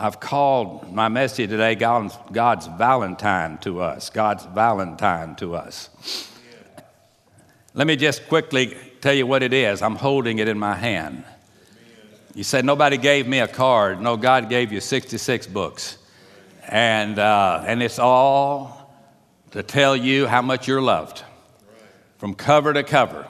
I've 0.00 0.20
called 0.20 0.94
my 0.94 1.08
message 1.08 1.50
today 1.50 1.74
God's, 1.74 2.16
God's 2.30 2.68
Valentine 2.68 3.58
to 3.58 3.80
us. 3.80 4.10
God's 4.10 4.44
Valentine 4.44 5.34
to 5.36 5.56
us. 5.56 5.90
Let 7.74 7.88
me 7.88 7.96
just 7.96 8.28
quickly 8.28 8.76
tell 9.00 9.12
you 9.12 9.26
what 9.26 9.42
it 9.42 9.52
is. 9.52 9.82
I'm 9.82 9.96
holding 9.96 10.38
it 10.38 10.46
in 10.46 10.56
my 10.56 10.76
hand. 10.76 11.24
You 12.32 12.44
said 12.44 12.64
nobody 12.64 12.96
gave 12.96 13.26
me 13.26 13.40
a 13.40 13.48
card. 13.48 14.00
No, 14.00 14.16
God 14.16 14.48
gave 14.48 14.70
you 14.70 14.80
66 14.80 15.48
books. 15.48 15.98
And, 16.68 17.18
uh, 17.18 17.64
and 17.66 17.82
it's 17.82 17.98
all 17.98 18.94
to 19.50 19.64
tell 19.64 19.96
you 19.96 20.28
how 20.28 20.42
much 20.42 20.68
you're 20.68 20.80
loved 20.80 21.24
from 22.18 22.34
cover 22.34 22.72
to 22.72 22.84
cover. 22.84 23.26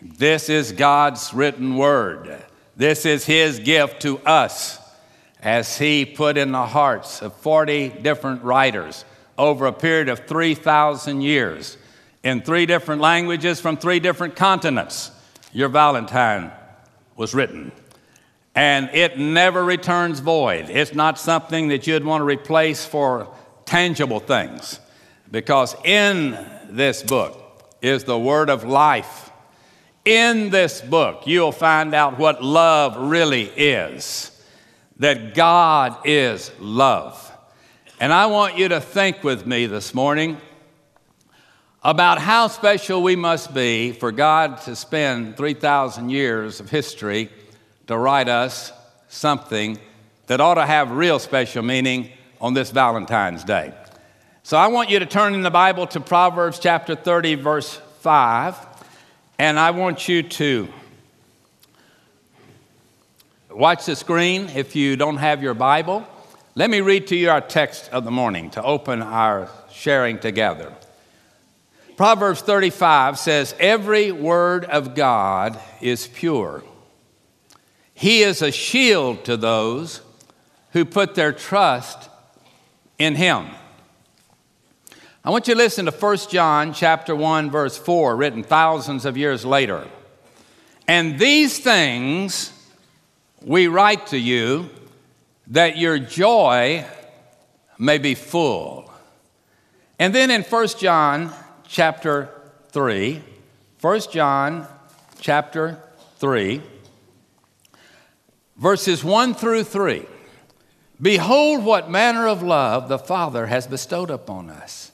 This 0.00 0.48
is 0.48 0.70
God's 0.70 1.34
written 1.34 1.76
word. 1.76 2.40
This 2.76 3.04
is 3.04 3.26
His 3.26 3.58
gift 3.58 4.02
to 4.02 4.18
us 4.18 4.77
as 5.40 5.78
He 5.78 6.04
put 6.04 6.36
in 6.36 6.52
the 6.52 6.66
hearts 6.66 7.22
of 7.22 7.34
40 7.36 7.88
different 7.88 8.42
writers 8.42 9.04
over 9.36 9.66
a 9.66 9.72
period 9.72 10.08
of 10.08 10.26
3,000 10.26 11.20
years 11.20 11.76
in 12.22 12.42
three 12.42 12.66
different 12.66 13.00
languages 13.00 13.60
from 13.60 13.76
three 13.76 14.00
different 14.00 14.34
continents. 14.34 15.12
Your 15.52 15.68
Valentine 15.68 16.50
was 17.16 17.34
written. 17.34 17.72
And 18.54 18.90
it 18.92 19.18
never 19.18 19.64
returns 19.64 20.18
void. 20.18 20.68
It's 20.68 20.94
not 20.94 21.18
something 21.18 21.68
that 21.68 21.86
you'd 21.86 22.04
want 22.04 22.22
to 22.22 22.24
replace 22.24 22.84
for 22.84 23.32
tangible 23.64 24.18
things. 24.18 24.80
Because 25.30 25.76
in 25.84 26.36
this 26.68 27.02
book 27.02 27.72
is 27.80 28.04
the 28.04 28.18
word 28.18 28.50
of 28.50 28.64
life. 28.64 29.30
In 30.04 30.50
this 30.50 30.80
book, 30.80 31.22
you'll 31.26 31.52
find 31.52 31.94
out 31.94 32.18
what 32.18 32.42
love 32.42 32.96
really 32.96 33.44
is 33.44 34.37
that 34.98 35.34
God 35.34 35.98
is 36.04 36.50
love. 36.58 37.24
And 38.00 38.12
I 38.12 38.26
want 38.26 38.56
you 38.56 38.68
to 38.68 38.80
think 38.80 39.22
with 39.24 39.46
me 39.46 39.66
this 39.66 39.94
morning 39.94 40.38
about 41.82 42.18
how 42.18 42.48
special 42.48 43.02
we 43.02 43.16
must 43.16 43.54
be 43.54 43.92
for 43.92 44.10
God 44.10 44.60
to 44.62 44.74
spend 44.74 45.36
3,000 45.36 46.10
years 46.10 46.60
of 46.60 46.70
history 46.70 47.30
to 47.86 47.96
write 47.96 48.28
us 48.28 48.72
something 49.08 49.78
that 50.26 50.40
ought 50.40 50.54
to 50.54 50.66
have 50.66 50.90
real 50.90 51.18
special 51.18 51.62
meaning 51.62 52.10
on 52.40 52.54
this 52.54 52.70
Valentine's 52.70 53.44
Day. 53.44 53.72
So 54.42 54.56
I 54.56 54.68
want 54.68 54.90
you 54.90 54.98
to 54.98 55.06
turn 55.06 55.34
in 55.34 55.42
the 55.42 55.50
Bible 55.50 55.86
to 55.88 56.00
Proverbs 56.00 56.58
chapter 56.58 56.94
30, 56.94 57.36
verse 57.36 57.80
5, 58.00 58.54
and 59.38 59.58
I 59.58 59.70
want 59.70 60.08
you 60.08 60.22
to 60.22 60.68
watch 63.50 63.86
the 63.86 63.96
screen 63.96 64.50
if 64.54 64.76
you 64.76 64.96
don't 64.96 65.16
have 65.16 65.42
your 65.42 65.54
Bible. 65.54 66.06
Let 66.54 66.70
me 66.70 66.80
read 66.80 67.06
to 67.08 67.16
you 67.16 67.30
our 67.30 67.40
text 67.40 67.88
of 67.92 68.04
the 68.04 68.10
morning 68.10 68.50
to 68.50 68.62
open 68.62 69.00
our 69.00 69.48
sharing 69.70 70.18
together. 70.18 70.72
Proverbs 71.96 72.40
35 72.42 73.18
says, 73.18 73.54
Every 73.58 74.12
word 74.12 74.64
of 74.64 74.94
God 74.94 75.58
is 75.80 76.06
pure. 76.06 76.62
He 77.94 78.22
is 78.22 78.42
a 78.42 78.52
shield 78.52 79.24
to 79.24 79.36
those 79.36 80.02
who 80.72 80.84
put 80.84 81.14
their 81.14 81.32
trust 81.32 82.08
in 82.98 83.14
him. 83.14 83.46
I 85.24 85.30
want 85.30 85.48
you 85.48 85.54
to 85.54 85.58
listen 85.58 85.86
to 85.86 85.90
1 85.90 86.16
John 86.30 86.72
chapter 86.72 87.16
1 87.16 87.50
verse 87.50 87.76
4 87.76 88.16
written 88.16 88.42
thousands 88.42 89.04
of 89.04 89.16
years 89.16 89.44
later. 89.44 89.86
And 90.86 91.18
these 91.18 91.58
things 91.58 92.52
we 93.42 93.68
write 93.68 94.08
to 94.08 94.18
you 94.18 94.68
that 95.48 95.78
your 95.78 95.98
joy 95.98 96.84
may 97.78 97.98
be 97.98 98.14
full. 98.14 98.90
And 99.98 100.14
then 100.14 100.30
in 100.30 100.42
1 100.42 100.68
John 100.78 101.32
chapter 101.66 102.30
3, 102.70 103.22
1 103.80 104.00
John 104.12 104.66
chapter 105.20 105.82
3, 106.18 106.62
verses 108.56 109.04
1 109.04 109.34
through 109.34 109.64
3. 109.64 110.04
Behold, 111.00 111.64
what 111.64 111.90
manner 111.90 112.26
of 112.26 112.42
love 112.42 112.88
the 112.88 112.98
Father 112.98 113.46
has 113.46 113.66
bestowed 113.66 114.10
upon 114.10 114.50
us, 114.50 114.90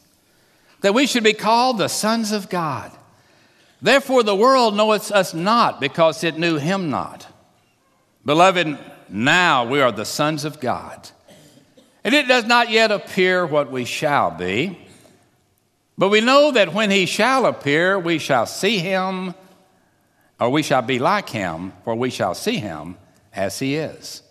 that 0.83 0.95
we 0.95 1.07
should 1.07 1.25
be 1.25 1.33
called 1.33 1.79
the 1.79 1.89
sons 1.89 2.31
of 2.31 2.51
God. 2.51 2.93
Therefore, 3.81 4.23
the 4.23 4.37
world 4.37 4.77
knoweth 4.77 5.11
us 5.11 5.33
not 5.33 5.81
because 5.81 6.23
it 6.23 6.39
knew 6.39 6.57
him 6.57 6.91
not. 6.91 7.27
Beloved, 8.25 8.79
now 9.09 9.67
we 9.67 9.81
are 9.81 9.93
the 9.93 10.05
sons 10.05 10.45
of 10.45 10.61
God. 10.61 11.11
And 12.03 12.15
it 12.15 12.27
does 12.27 12.45
not 12.45 12.71
yet 12.71 12.91
appear 12.91 13.47
what 13.47 13.71
we 13.71 13.85
shall 13.85 14.31
be. 14.31 14.79
But 15.97 16.09
we 16.09 16.21
know 16.21 16.51
that 16.53 16.75
when 16.75 16.91
he 16.91 17.07
shall 17.07 17.47
appear, 17.47 17.99
we 17.99 18.19
shall 18.19 18.47
see 18.47 18.79
him, 18.79 19.35
or 20.41 20.51
we 20.51 20.63
shall 20.63 20.83
be 20.83 20.99
like 20.99 21.29
him, 21.29 21.73
for 21.85 21.95
we 21.95 22.11
shall 22.11 22.35
see 22.35 22.57
him 22.57 22.97
as 23.33 23.59
he 23.59 23.77
is. 23.77 24.23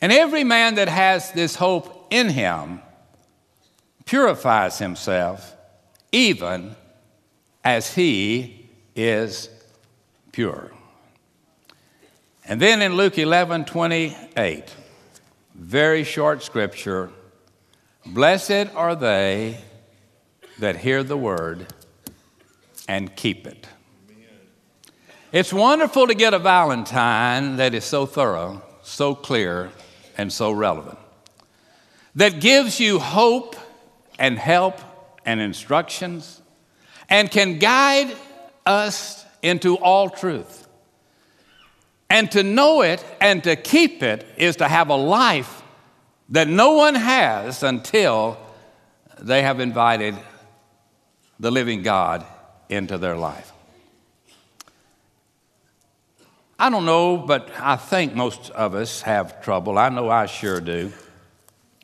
And 0.00 0.12
every 0.12 0.44
man 0.44 0.76
that 0.76 0.88
has 0.88 1.32
this 1.32 1.56
hope 1.56 2.06
in 2.10 2.28
him 2.28 2.80
purifies 4.04 4.78
himself, 4.78 5.54
even 6.12 6.76
as 7.64 7.94
he 7.94 8.68
is 8.94 9.50
pure. 10.32 10.70
And 12.50 12.60
then 12.60 12.82
in 12.82 12.96
Luke 12.96 13.16
11 13.16 13.66
28, 13.66 14.74
very 15.54 16.02
short 16.02 16.42
scripture 16.42 17.10
Blessed 18.04 18.74
are 18.74 18.96
they 18.96 19.60
that 20.58 20.74
hear 20.78 21.04
the 21.04 21.16
word 21.16 21.72
and 22.88 23.14
keep 23.14 23.46
it. 23.46 23.68
It's 25.30 25.52
wonderful 25.52 26.08
to 26.08 26.14
get 26.14 26.34
a 26.34 26.40
Valentine 26.40 27.54
that 27.58 27.72
is 27.72 27.84
so 27.84 28.04
thorough, 28.04 28.64
so 28.82 29.14
clear, 29.14 29.70
and 30.18 30.32
so 30.32 30.50
relevant, 30.50 30.98
that 32.16 32.40
gives 32.40 32.80
you 32.80 32.98
hope 32.98 33.54
and 34.18 34.36
help 34.36 34.80
and 35.24 35.40
instructions 35.40 36.42
and 37.08 37.30
can 37.30 37.60
guide 37.60 38.16
us 38.66 39.24
into 39.40 39.76
all 39.76 40.10
truth. 40.10 40.59
And 42.10 42.30
to 42.32 42.42
know 42.42 42.82
it 42.82 43.04
and 43.20 43.42
to 43.44 43.54
keep 43.54 44.02
it 44.02 44.26
is 44.36 44.56
to 44.56 44.68
have 44.68 44.90
a 44.90 44.96
life 44.96 45.62
that 46.30 46.48
no 46.48 46.72
one 46.72 46.96
has 46.96 47.62
until 47.62 48.36
they 49.18 49.42
have 49.42 49.60
invited 49.60 50.16
the 51.38 51.50
living 51.50 51.82
God 51.82 52.24
into 52.68 52.98
their 52.98 53.16
life. 53.16 53.52
I 56.58 56.68
don't 56.68 56.84
know, 56.84 57.16
but 57.16 57.48
I 57.58 57.76
think 57.76 58.14
most 58.14 58.50
of 58.50 58.74
us 58.74 59.00
have 59.02 59.42
trouble. 59.42 59.78
I 59.78 59.88
know 59.88 60.10
I 60.10 60.26
sure 60.26 60.60
do. 60.60 60.92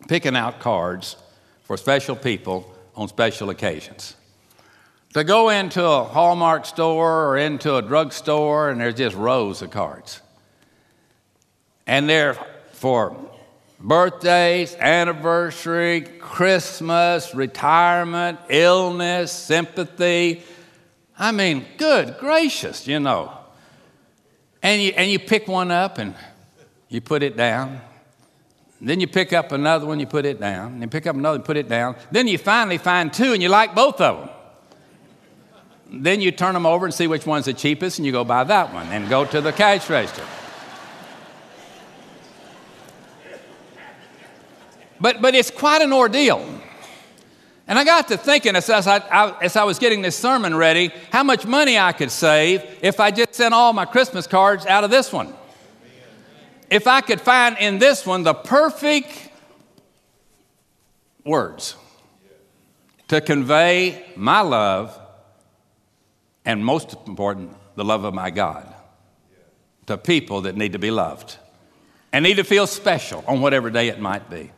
Picking 0.07 0.37
out 0.37 0.61
cards 0.61 1.17
for 1.63 1.77
special 1.77 2.15
people 2.15 2.71
on 2.95 3.09
special 3.09 3.49
occasions. 3.49 4.17
To 5.17 5.25
go 5.25 5.49
into 5.49 5.83
a 5.83 6.05
Hallmark 6.05 6.67
store 6.67 7.31
or 7.31 7.39
into 7.39 7.77
a 7.77 7.81
drugstore 7.81 8.69
and 8.69 8.79
there's 8.79 8.97
just 8.97 9.17
rows 9.17 9.63
of 9.63 9.71
cards. 9.71 10.21
And 11.87 12.07
they're 12.07 12.35
for 12.73 13.17
birthdays, 13.81 14.75
anniversary, 14.75 16.03
Christmas, 16.03 17.35
retirement, 17.35 18.41
illness, 18.51 19.33
sympathy. 19.33 20.43
I 21.19 21.33
mean, 21.33 21.65
good 21.79 22.19
gracious, 22.19 22.87
you 22.87 23.01
know. 23.01 23.33
And 24.63 24.83
you, 24.83 24.93
and 24.95 25.11
you 25.11 25.19
pick 25.19 25.49
one 25.49 25.71
up 25.71 25.97
and 25.97 26.15
you 26.91 27.01
put 27.01 27.23
it 27.23 27.39
down. 27.39 27.81
Then 28.83 29.01
you 29.01 29.07
pick 29.07 29.33
up 29.33 29.51
another 29.51 29.87
one, 29.87 29.99
you 29.99 30.07
put 30.07 30.27
it 30.27 30.39
down. 30.39 30.83
You 30.83 30.89
pick 30.89 31.07
up 31.07 31.17
another, 31.17 31.37
and 31.37 31.45
put 31.47 31.57
it 31.57 31.71
down. 31.71 31.97
Then 32.13 32.29
you 32.29 32.37
finally 32.37 32.77
find 32.77 33.11
two 33.11 33.33
and 33.33 33.43
you 33.43 33.49
like 33.49 33.75
both 33.75 33.99
of 34.03 34.19
them. 34.19 34.36
Then 35.89 36.21
you 36.21 36.33
turn 36.33 36.55
them 36.55 36.67
over 36.67 36.85
and 36.85 36.95
see 36.95 37.07
which 37.07 37.27
one's 37.27 37.45
the 37.45 37.55
cheapest, 37.55 37.99
and 37.99 38.07
you 38.07 38.13
go 38.13 38.25
buy 38.25 38.45
that 38.45 38.73
one 38.73 38.87
and 38.89 39.09
go 39.09 39.25
to 39.25 39.41
the 39.41 39.53
cash 39.53 39.89
register. 39.89 40.25
But, 45.01 45.21
but 45.21 45.35
it's 45.35 45.51
quite 45.51 45.83
an 45.83 45.93
ordeal. 45.93 46.45
And 47.69 47.79
I 47.79 47.85
got 47.85 48.09
to 48.09 48.17
thinking 48.17 48.57
as 48.57 48.71
I, 48.71 48.99
I, 48.99 49.39
as 49.43 49.57
I 49.57 49.65
was 49.65 49.79
getting 49.79 50.01
this 50.01 50.17
sermon 50.17 50.55
ready, 50.55 50.93
how 51.11 51.23
much 51.23 51.45
money 51.47 51.79
I 51.79 51.93
could 51.93 52.11
save 52.11 52.65
if 52.81 53.01
I 53.01 53.11
just 53.11 53.35
sent 53.35 53.53
all 53.53 53.73
my 53.73 53.85
Christmas 53.85 54.27
cards 54.27 54.67
out 54.67 54.85
of 54.85 54.91
this 54.91 55.13
one. 55.13 55.35
If 56.71 56.87
I 56.87 57.01
could 57.01 57.21
find 57.21 57.57
in 57.59 57.79
this 57.79 58.07
one 58.07 58.23
the 58.23 58.35
perfect 58.35 59.31
words 61.25 61.77
to 63.09 63.21
convey 63.21 64.05
my 64.17 64.41
love 64.41 64.99
and 66.47 66.65
most 66.65 66.97
important, 67.07 67.55
the 67.75 67.85
love 67.85 68.05
of 68.05 68.15
my 68.15 68.31
God 68.31 68.73
to 69.87 69.99
people 69.99 70.43
that 70.43 70.57
need 70.57 70.73
to 70.73 70.79
be 70.79 70.91
loved. 70.91 71.37
and 72.13 72.23
need 72.23 72.37
to 72.37 72.45
feel 72.45 72.67
special 72.67 73.23
on 73.27 73.43
whatever 73.43 73.69
day 73.69 73.89
it 73.89 74.01
might 74.01 74.31
be. 74.31 74.51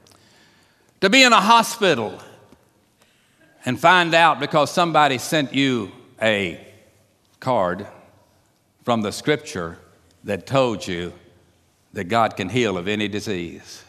To 1.00 1.10
be 1.10 1.24
in 1.24 1.32
a 1.32 1.40
hospital 1.40 2.16
and 3.64 3.80
find 3.80 4.14
out 4.14 4.38
because 4.38 4.70
somebody 4.70 5.18
sent 5.18 5.52
you 5.54 5.90
a 6.22 6.64
card 7.40 7.86
from 8.84 9.02
the 9.02 9.10
scripture 9.10 9.78
that 10.22 10.46
told 10.46 10.86
you 10.86 11.12
that 11.94 12.04
God 12.04 12.36
can 12.36 12.48
heal 12.48 12.78
of 12.78 12.86
any 12.86 13.08
disease. 13.08 13.82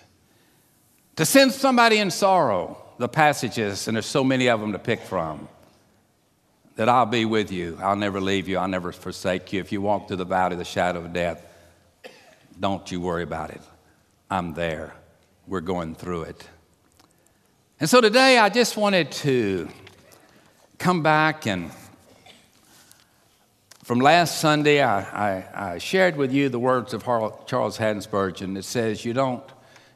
To 1.18 1.26
send 1.26 1.52
somebody 1.52 1.98
in 1.98 2.10
sorrow, 2.10 2.82
the 2.98 3.10
passages, 3.10 3.88
and 3.88 3.96
there's 3.96 4.06
so 4.06 4.24
many 4.24 4.50
of 4.50 4.60
them 4.60 4.72
to 4.72 4.80
pick 4.80 5.02
from, 5.02 5.48
that 6.80 6.88
I'll 6.88 7.06
be 7.06 7.26
with 7.26 7.52
you. 7.52 7.78
I'll 7.82 7.98
never 7.98 8.22
leave 8.22 8.48
you. 8.48 8.58
I'll 8.58 8.70
never 8.70 8.94
forsake 8.94 9.52
you. 9.52 9.60
If 9.60 9.74
you 9.74 9.82
walk 9.82 10.08
through 10.08 10.16
the 10.16 10.24
valley 10.24 10.54
of 10.54 10.60
the 10.60 10.64
shadow 10.64 11.00
of 11.00 11.12
death, 11.12 11.46
don't 12.58 12.90
you 12.90 13.02
worry 13.02 13.24
about 13.24 13.50
it. 13.50 13.60
I'm 14.32 14.54
there. 14.54 14.94
We're 15.46 15.60
going 15.60 15.94
through 15.94 16.22
it. 16.22 16.48
And 17.82 17.90
so 17.90 18.00
today 18.00 18.38
I 18.38 18.48
just 18.48 18.78
wanted 18.78 19.12
to 19.12 19.68
come 20.78 21.04
back 21.04 21.46
and 21.48 21.70
from 23.84 24.00
last 24.00 24.40
Sunday, 24.40 24.82
I, 24.82 25.02
I, 25.02 25.74
I, 25.74 25.78
shared 25.80 26.16
with 26.16 26.32
you 26.32 26.48
the 26.48 26.60
words 26.60 26.94
of 26.94 27.04
Charles 27.04 27.76
Haddon 27.76 28.02
Spurgeon. 28.02 28.56
It 28.56 28.64
says, 28.64 29.04
You 29.04 29.12
don't, 29.12 29.44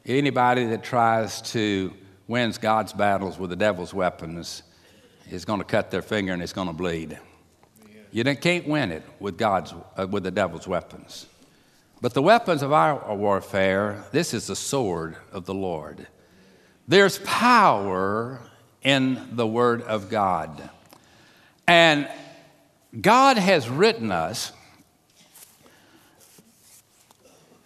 anybody 0.06 0.66
that 0.66 0.84
tries 0.84 1.42
to 1.54 1.94
wins 2.28 2.58
God's 2.58 2.92
battles 2.92 3.40
with 3.40 3.52
the 3.52 3.56
devil's 3.56 3.94
weapons 3.94 4.64
is 5.34 5.46
going 5.46 5.60
to 5.60 5.66
cut 5.66 5.92
their 5.92 6.02
finger 6.02 6.34
and 6.34 6.42
it's 6.42 6.54
going 6.54 6.68
to 6.68 6.74
bleed. 6.74 7.20
You 8.12 8.24
can't 8.36 8.68
win 8.68 8.92
it 8.92 9.04
with, 9.20 9.38
God's, 9.38 9.74
uh, 9.98 10.08
with 10.08 10.24
the 10.24 10.32
devil's 10.32 10.68
weapons. 10.68 11.26
But 12.02 12.14
the 12.14 12.22
weapons 12.22 12.62
of 12.62 12.72
our 12.72 13.16
warfare, 13.16 14.04
this 14.12 14.34
is 14.34 14.48
the 14.48 14.56
sword 14.56 15.16
of 15.32 15.46
the 15.46 15.54
Lord. 15.54 16.06
There's 16.88 17.18
power 17.20 18.40
in 18.84 19.36
the 19.36 19.48
Word 19.48 19.82
of 19.84 20.10
God. 20.10 20.70
And 21.68 22.08
God 23.00 23.38
has 23.38 23.70
written 23.70 24.12
us 24.12 24.52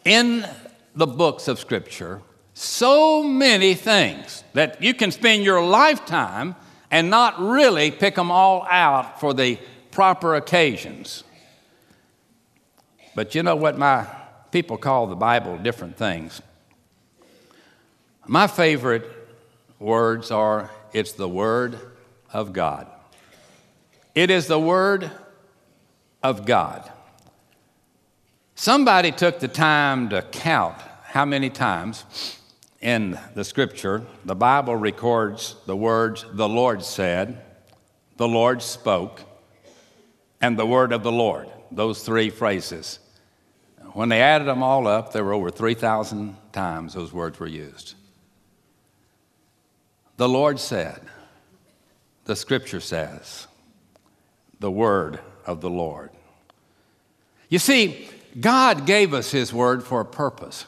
in 0.06 0.48
the 0.96 1.08
books 1.08 1.48
of 1.48 1.60
Scripture 1.60 2.22
so 2.54 3.22
many 3.22 3.74
things 3.74 4.44
that 4.54 4.81
you 4.81 4.94
can 4.94 5.12
spend 5.12 5.44
your 5.44 5.64
lifetime 5.64 6.56
and 6.89 7.10
not 7.10 7.39
really 7.39 7.92
pick 7.92 8.16
them 8.16 8.31
all 8.31 8.66
out 8.69 9.19
for 9.19 9.34
the 9.34 9.60
proper 9.92 10.36
occasions. 10.36 11.24
But 13.16 13.36
you 13.36 13.44
know 13.44 13.56
what 13.56 13.78
my 13.78 14.07
people 14.51 14.78
call 14.78 15.07
the 15.07 15.16
Bible 15.16 15.57
different 15.57 15.98
things. 15.98 16.42
My 18.28 18.48
favorite 18.48 19.06
words 19.80 20.31
are 20.31 20.69
it's 20.94 21.13
the 21.13 21.30
Word 21.30 21.80
of 22.31 22.54
God. 22.54 22.88
It 24.16 24.30
is 24.30 24.48
the 24.48 24.60
Word 24.60 25.12
of 26.24 26.45
God. 26.45 26.92
Somebody 28.56 29.12
took 29.12 29.40
the 29.40 29.48
time 29.48 30.10
to 30.10 30.22
count 30.24 30.78
how 31.04 31.25
many 31.25 31.50
times 31.50 32.04
in 32.81 33.18
the 33.33 33.44
scripture 33.44 34.06
the 34.25 34.35
Bible 34.35 34.75
records 34.75 35.56
the 35.65 35.75
words, 35.75 36.25
the 36.33 36.50
Lord 36.50 36.83
said, 36.83 37.41
the 38.18 38.27
Lord 38.27 38.62
spoke, 38.62 39.21
and 40.41 40.57
the 40.57 40.65
word 40.65 40.91
of 40.91 41.03
the 41.03 41.12
Lord. 41.12 41.47
Those 41.71 42.03
three 42.03 42.29
phrases. 42.29 43.00
When 43.94 44.09
they 44.09 44.21
added 44.21 44.47
them 44.47 44.63
all 44.63 44.88
up, 44.88 45.12
there 45.12 45.24
were 45.24 45.33
over 45.33 45.50
3,000 45.50 46.35
times 46.51 46.94
those 46.94 47.12
words 47.12 47.39
were 47.39 47.47
used. 47.47 47.95
The 50.18 50.30
Lord 50.30 50.59
said, 50.59 51.01
the 52.25 52.35
scripture 52.35 52.80
says, 52.80 53.47
the 54.59 54.71
word 54.71 55.19
of 55.45 55.62
the 55.62 55.69
Lord. 55.69 56.09
You 57.50 57.59
see, 57.59 58.09
God 58.39 58.85
gave 58.85 59.13
us 59.13 59.31
His 59.31 59.53
word 59.53 59.83
for 59.83 60.01
a 60.01 60.06
purpose. 60.06 60.65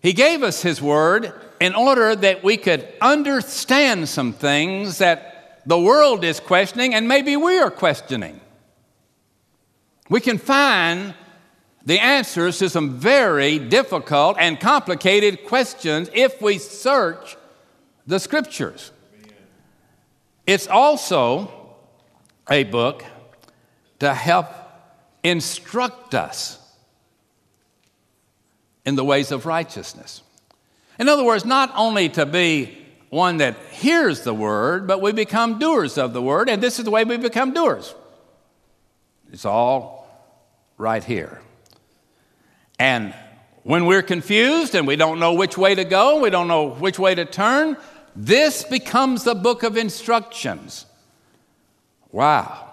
He 0.00 0.12
gave 0.12 0.42
us 0.42 0.62
His 0.62 0.80
word 0.80 1.32
in 1.60 1.74
order 1.74 2.16
that 2.16 2.42
we 2.42 2.56
could 2.56 2.88
understand 3.00 4.08
some 4.08 4.32
things 4.32 4.98
that 4.98 5.62
the 5.66 5.78
world 5.78 6.24
is 6.24 6.40
questioning 6.40 6.94
and 6.94 7.06
maybe 7.06 7.36
we 7.36 7.58
are 7.58 7.70
questioning. 7.70 8.40
We 10.08 10.20
can 10.20 10.38
find 10.38 11.14
the 11.84 11.98
answers 11.98 12.58
to 12.58 12.70
some 12.70 12.98
very 12.98 13.58
difficult 13.58 14.36
and 14.38 14.58
complicated 14.58 15.44
questions 15.44 16.10
if 16.12 16.40
we 16.40 16.58
search 16.58 17.36
the 18.06 18.18
scriptures. 18.18 18.90
It's 20.46 20.66
also 20.66 21.76
a 22.50 22.64
book 22.64 23.04
to 24.00 24.14
help 24.14 24.46
instruct 25.22 26.14
us 26.14 26.59
in 28.90 28.96
the 28.96 29.04
ways 29.04 29.30
of 29.30 29.46
righteousness. 29.46 30.20
In 30.98 31.08
other 31.08 31.22
words, 31.22 31.44
not 31.44 31.72
only 31.76 32.08
to 32.08 32.26
be 32.26 32.76
one 33.08 33.36
that 33.36 33.56
hears 33.70 34.22
the 34.22 34.34
word, 34.34 34.88
but 34.88 35.00
we 35.00 35.12
become 35.12 35.60
doers 35.60 35.96
of 35.96 36.12
the 36.12 36.20
word, 36.20 36.48
and 36.48 36.60
this 36.60 36.80
is 36.80 36.84
the 36.84 36.90
way 36.90 37.04
we 37.04 37.16
become 37.16 37.54
doers. 37.54 37.94
It's 39.32 39.44
all 39.44 40.08
right 40.76 41.04
here. 41.04 41.40
And 42.80 43.14
when 43.62 43.86
we're 43.86 44.02
confused 44.02 44.74
and 44.74 44.88
we 44.88 44.96
don't 44.96 45.20
know 45.20 45.34
which 45.34 45.56
way 45.56 45.76
to 45.76 45.84
go, 45.84 46.20
we 46.20 46.30
don't 46.30 46.48
know 46.48 46.70
which 46.70 46.98
way 46.98 47.14
to 47.14 47.24
turn, 47.24 47.76
this 48.16 48.64
becomes 48.64 49.22
the 49.22 49.36
book 49.36 49.62
of 49.62 49.76
instructions. 49.76 50.84
Wow. 52.10 52.68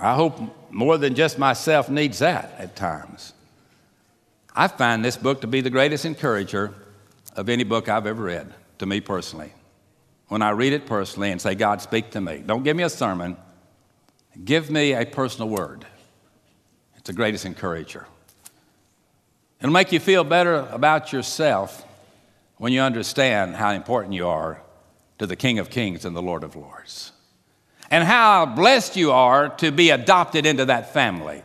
I 0.00 0.14
hope 0.14 0.40
more 0.70 0.96
than 0.96 1.14
just 1.14 1.38
myself 1.38 1.90
needs 1.90 2.20
that 2.20 2.54
at 2.56 2.76
times. 2.76 3.34
I 4.54 4.68
find 4.68 5.04
this 5.04 5.16
book 5.16 5.40
to 5.40 5.46
be 5.46 5.60
the 5.60 5.70
greatest 5.70 6.04
encourager 6.04 6.72
of 7.34 7.48
any 7.48 7.64
book 7.64 7.88
I've 7.88 8.06
ever 8.06 8.22
read, 8.22 8.52
to 8.78 8.86
me 8.86 9.00
personally. 9.00 9.52
When 10.28 10.42
I 10.42 10.50
read 10.50 10.72
it 10.72 10.86
personally 10.86 11.32
and 11.32 11.40
say, 11.40 11.54
God, 11.54 11.82
speak 11.82 12.10
to 12.12 12.20
me. 12.20 12.42
Don't 12.44 12.62
give 12.62 12.76
me 12.76 12.84
a 12.84 12.88
sermon, 12.88 13.36
give 14.44 14.70
me 14.70 14.92
a 14.92 15.04
personal 15.04 15.48
word. 15.48 15.84
It's 16.96 17.06
the 17.06 17.12
greatest 17.12 17.44
encourager. 17.44 18.06
It'll 19.60 19.72
make 19.72 19.92
you 19.92 20.00
feel 20.00 20.24
better 20.24 20.68
about 20.70 21.12
yourself 21.12 21.84
when 22.58 22.72
you 22.72 22.80
understand 22.80 23.56
how 23.56 23.72
important 23.72 24.14
you 24.14 24.28
are 24.28 24.62
to 25.18 25.26
the 25.26 25.36
King 25.36 25.58
of 25.58 25.70
Kings 25.70 26.04
and 26.04 26.14
the 26.14 26.22
Lord 26.22 26.44
of 26.44 26.54
Lords 26.54 27.12
and 27.90 28.04
how 28.04 28.46
blessed 28.46 28.96
you 28.96 29.12
are 29.12 29.48
to 29.48 29.70
be 29.70 29.90
adopted 29.90 30.46
into 30.46 30.64
that 30.64 30.92
family 30.92 31.42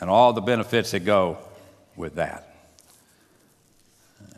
and 0.00 0.08
all 0.08 0.32
the 0.32 0.40
benefits 0.40 0.92
that 0.92 1.00
go 1.00 1.38
with 1.98 2.14
that. 2.14 2.44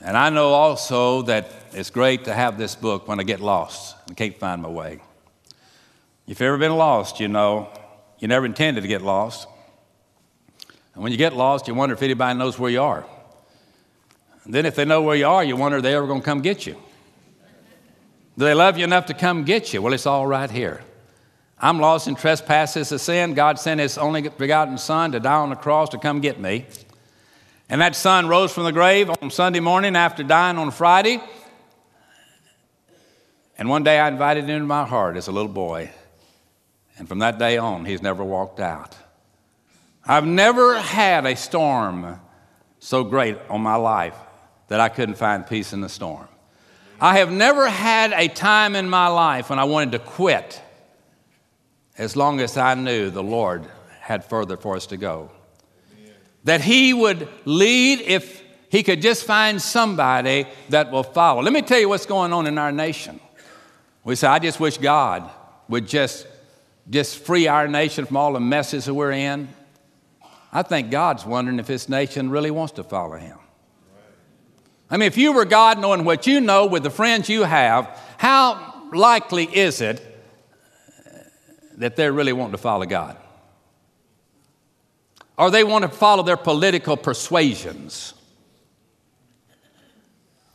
And 0.02 0.17
I 0.17 0.31
know 0.31 0.49
also 0.49 1.23
that 1.23 1.50
it's 1.73 1.90
great 1.90 2.25
to 2.25 2.35
have 2.35 2.59
this 2.59 2.75
book 2.75 3.07
when 3.07 3.21
I 3.21 3.23
get 3.23 3.40
lost 3.40 3.97
and 4.09 4.17
can't 4.17 4.37
find 4.37 4.62
my 4.62 4.69
way. 4.69 5.00
If 6.26 6.40
you've 6.40 6.43
ever 6.43 6.59
been 6.59 6.76
lost, 6.76 7.21
you 7.21 7.29
know 7.29 7.69
you 8.19 8.29
never 8.29 8.47
intended 8.47 8.81
to 8.81 8.88
get 8.88 9.02
lost. 9.02 9.47
And 10.95 11.02
when 11.02 11.12
you 11.12 11.19
get 11.19 11.35
lost, 11.35 11.69
you 11.69 11.75
wonder 11.75 11.95
if 11.95 12.02
anybody 12.02 12.38
knows 12.38 12.59
where 12.59 12.71
you 12.71 12.83
are. 12.83 13.05
And 14.45 14.55
then 14.55 14.64
if 14.64 14.75
they 14.75 14.85
know 14.85 15.02
where 15.02 15.17
you 15.17 15.26
are, 15.26 15.45
you 15.45 15.57
wonder 15.57 15.79
if 15.79 15.83
they're 15.83 15.99
ever 15.99 16.07
going 16.07 16.21
to 16.21 16.25
come 16.25 16.40
get 16.40 16.67
you. 16.67 16.76
Do 18.38 18.45
they 18.45 18.55
love 18.55 18.79
you 18.79 18.85
enough 18.85 19.07
to 19.07 19.14
come 19.14 19.45
get 19.45 19.75
you? 19.75 19.83
Well, 19.83 19.93
it's 19.93 20.07
all 20.07 20.26
right 20.26 20.50
here. 20.50 20.83
I'm 21.59 21.79
lost 21.79 22.09
in 22.09 22.14
trespasses 22.14 22.90
of 22.90 23.02
sin. 23.02 23.35
God 23.35 23.59
sent 23.59 23.81
His 23.81 23.99
only 23.99 24.26
begotten 24.29 24.79
Son 24.79 25.12
to 25.12 25.21
die 25.21 25.35
on 25.35 25.50
the 25.50 25.57
cross 25.57 25.90
to 25.90 25.99
come 25.99 26.21
get 26.21 26.40
me. 26.40 26.64
And 27.71 27.81
that 27.81 27.95
Son 27.95 28.27
rose 28.27 28.53
from 28.53 28.65
the 28.65 28.73
grave 28.73 29.09
on 29.23 29.31
Sunday 29.31 29.61
morning 29.61 29.95
after 29.95 30.25
dying 30.25 30.59
on 30.59 30.73
Friday. 30.73 31.21
And 33.57 33.69
one 33.69 33.85
day 33.85 34.00
I 34.00 34.09
invited 34.09 34.45
him 34.45 34.50
into 34.50 34.67
my 34.67 34.85
heart 34.85 35.17
as 35.17 35.29
a 35.29 35.33
little 35.33 35.53
boy. 35.53 35.89
And 36.99 37.09
from 37.09 37.21
that 37.21 37.39
day 37.39 37.59
on, 37.59 37.85
he's 37.85 38.03
never 38.03 38.25
walked 38.25 38.59
out. 38.59 38.97
I've 40.05 40.27
never 40.27 40.81
had 40.81 41.25
a 41.25 41.37
storm 41.37 42.21
so 42.81 43.05
great 43.05 43.39
on 43.49 43.61
my 43.61 43.77
life 43.77 44.17
that 44.67 44.81
I 44.81 44.89
couldn't 44.89 45.15
find 45.15 45.47
peace 45.47 45.73
in 45.73 45.81
the 45.81 45.89
storm. 45.89 46.27
I 47.00 47.19
have 47.19 47.31
never 47.31 47.69
had 47.69 48.12
a 48.12 48.27
time 48.27 48.75
in 48.75 48.91
my 48.91 49.07
life 49.07 49.49
when 49.49 49.61
I 49.61 49.65
wanted 49.65 49.93
to 49.93 50.00
quit 50.00 50.61
as 51.97 52.17
long 52.17 52.41
as 52.41 52.57
I 52.57 52.75
knew 52.75 53.11
the 53.11 53.23
Lord 53.23 53.65
had 54.00 54.25
further 54.25 54.57
for 54.57 54.75
us 54.75 54.87
to 54.87 54.97
go. 54.97 55.31
That 56.44 56.61
He 56.61 56.94
would 56.94 57.28
lead 57.44 58.00
if 58.00 58.42
He 58.70 58.82
could 58.82 59.02
just 59.02 59.25
find 59.25 59.61
somebody 59.61 60.47
that 60.68 60.90
will 60.90 61.02
follow. 61.02 61.42
Let 61.42 61.52
me 61.52 61.62
tell 61.62 61.78
you 61.78 61.88
what's 61.88 62.06
going 62.06 62.32
on 62.32 62.47
in 62.47 62.59
our 62.59 62.73
nation. 62.73 63.20
We 64.04 64.16
say, 64.16 64.28
I 64.28 64.38
just 64.38 64.59
wish 64.61 64.78
God 64.78 65.28
would 65.68 65.87
just, 65.87 66.26
just 66.88 67.18
free 67.18 67.47
our 67.47 67.68
nation 67.68 68.06
from 68.06 68.16
all 68.16 68.32
the 68.32 68.40
messes 68.40 68.87
that 68.87 68.94
we're 68.94 69.12
in. 69.12 69.49
I 70.52 70.62
think 70.62 70.90
God's 70.90 71.25
wondering 71.25 71.59
if 71.59 71.66
this 71.66 71.88
nation 71.88 72.30
really 72.30 72.50
wants 72.50 72.73
to 72.75 72.85
follow 72.85 73.16
Him. 73.16 73.38
I 74.90 74.97
mean, 74.97 75.06
if 75.06 75.16
you 75.16 75.32
were 75.32 75.44
God 75.44 75.78
knowing 75.78 76.04
what 76.04 76.26
you 76.26 76.40
know 76.40 76.66
with 76.66 76.82
the 76.82 76.90
friends 76.90 77.28
you 77.28 77.44
have, 77.44 77.97
how 78.18 78.88
likely 78.92 79.44
is 79.44 79.80
it 79.80 80.04
that 81.76 81.94
they're 81.94 82.12
really 82.12 82.32
wanting 82.32 82.52
to 82.52 82.59
follow 82.59 82.87
God? 82.87 83.16
Or 85.40 85.50
they 85.50 85.64
want 85.64 85.85
to 85.85 85.88
follow 85.88 86.23
their 86.23 86.37
political 86.37 86.99
persuasions? 86.99 88.12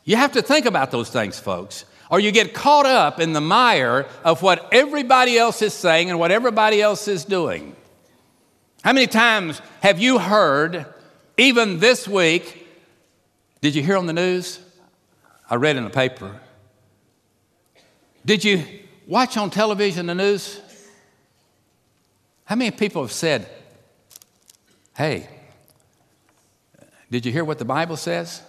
You 0.03 0.15
have 0.15 0.33
to 0.33 0.43
think 0.43 0.67
about 0.67 0.91
those 0.91 1.09
things, 1.09 1.39
folks, 1.39 1.85
or 2.11 2.19
you 2.19 2.31
get 2.31 2.53
caught 2.53 2.85
up 2.85 3.19
in 3.19 3.33
the 3.33 3.41
mire 3.41 4.05
of 4.23 4.43
what 4.43 4.69
everybody 4.71 5.39
else 5.39 5.63
is 5.63 5.73
saying 5.73 6.11
and 6.11 6.19
what 6.19 6.29
everybody 6.29 6.83
else 6.83 7.07
is 7.07 7.25
doing. 7.25 7.75
How 8.83 8.93
many 8.93 9.07
times 9.07 9.59
have 9.81 9.99
you 9.99 10.19
heard, 10.19 10.85
even 11.35 11.79
this 11.79 12.07
week, 12.07 12.67
did 13.61 13.73
you 13.73 13.81
hear 13.81 13.97
on 13.97 14.05
the 14.05 14.13
news? 14.13 14.59
I 15.49 15.55
read 15.55 15.77
in 15.77 15.83
the 15.83 15.89
paper. 15.89 16.39
Did 18.23 18.43
you 18.43 18.63
watch 19.07 19.35
on 19.35 19.49
television 19.49 20.05
the 20.05 20.13
news? 20.13 20.61
How 22.43 22.55
many 22.55 22.69
people 22.69 23.01
have 23.01 23.11
said, 23.11 23.49
Hey, 24.97 25.27
did 27.11 27.25
you 27.25 27.31
hear 27.31 27.43
what 27.43 27.59
the 27.59 27.65
Bible 27.65 27.97
says? 27.97 28.41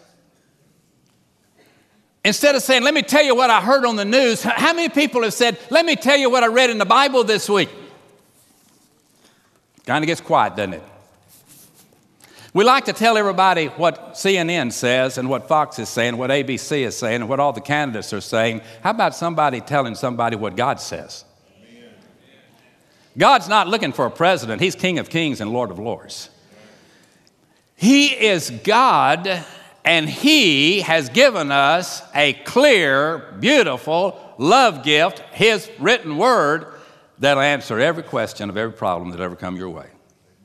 Instead 2.25 2.55
of 2.57 2.63
saying, 2.63 2.83
let 2.83 2.95
me 2.95 3.03
tell 3.03 3.23
you 3.23 3.35
what 3.35 3.51
I 3.51 3.61
heard 3.61 3.85
on 3.85 3.97
the 3.97 4.05
news, 4.05 4.43
how 4.43 4.73
many 4.73 4.89
people 4.89 5.23
have 5.23 5.35
said, 5.35 5.59
let 5.71 5.85
me 5.87 5.95
tell 5.95 6.17
you 6.17 6.29
what 6.29 6.43
I 6.43 6.49
read 6.49 6.71
in 6.71 6.79
the 6.79 6.85
Bible 6.85 7.23
this 7.23 7.49
week? 7.49 7.69
Kind 9.87 10.03
of 10.03 10.07
gets 10.07 10.21
quiet, 10.21 10.57
doesn't 10.57 10.75
it? 10.75 10.83
We 12.53 12.65
like 12.65 12.87
to 12.87 12.93
tell 12.93 13.17
everybody 13.17 13.67
what 13.67 14.15
CNN 14.15 14.73
says 14.73 15.19
and 15.19 15.29
what 15.29 15.47
Fox 15.47 15.79
is 15.79 15.89
saying, 15.89 16.17
what 16.17 16.31
ABC 16.31 16.79
is 16.79 16.97
saying, 16.97 17.17
and 17.17 17.29
what 17.29 17.39
all 17.39 17.53
the 17.53 17.61
candidates 17.61 18.13
are 18.13 18.21
saying. 18.21 18.63
How 18.83 18.91
about 18.91 19.15
somebody 19.15 19.61
telling 19.61 19.95
somebody 19.95 20.37
what 20.37 20.57
God 20.57 20.81
says? 20.81 21.25
God's 23.19 23.49
not 23.49 23.69
looking 23.69 23.93
for 23.93 24.07
a 24.07 24.11
president, 24.11 24.61
He's 24.61 24.75
King 24.75 24.99
of 24.99 25.11
Kings 25.11 25.41
and 25.41 25.53
Lord 25.53 25.71
of 25.71 25.79
Lords. 25.79 26.31
He 27.77 28.07
is 28.09 28.51
God 28.51 29.45
and 29.85 30.09
He 30.09 30.81
has 30.81 31.09
given 31.11 31.53
us 31.53 32.03
a 32.15 32.33
clear, 32.33 33.37
beautiful 33.39 34.19
love 34.39 34.83
gift, 34.83 35.21
His 35.33 35.71
written 35.79 36.17
word, 36.17 36.67
that'll 37.19 37.43
answer 37.43 37.79
every 37.79 38.03
question 38.03 38.51
of 38.51 38.57
every 38.57 38.73
problem 38.73 39.11
that 39.11 39.21
ever 39.21 39.37
come 39.37 39.57
your 39.57 39.71
way. 39.71 39.87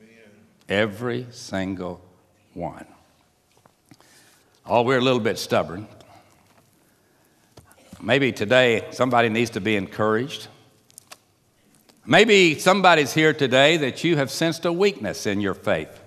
Amen. 0.00 0.30
Every 0.68 1.26
single 1.30 2.00
one. 2.54 2.86
Oh, 4.64 4.82
we're 4.82 4.98
a 4.98 5.02
little 5.02 5.20
bit 5.20 5.38
stubborn. 5.38 5.88
Maybe 8.00 8.32
today 8.32 8.86
somebody 8.90 9.28
needs 9.28 9.50
to 9.50 9.60
be 9.60 9.76
encouraged. 9.76 10.48
Maybe 12.04 12.58
somebody's 12.58 13.14
here 13.14 13.32
today 13.32 13.76
that 13.78 14.04
you 14.04 14.16
have 14.16 14.30
sensed 14.30 14.64
a 14.64 14.72
weakness 14.72 15.24
in 15.26 15.40
your 15.40 15.54
faith. 15.54 16.01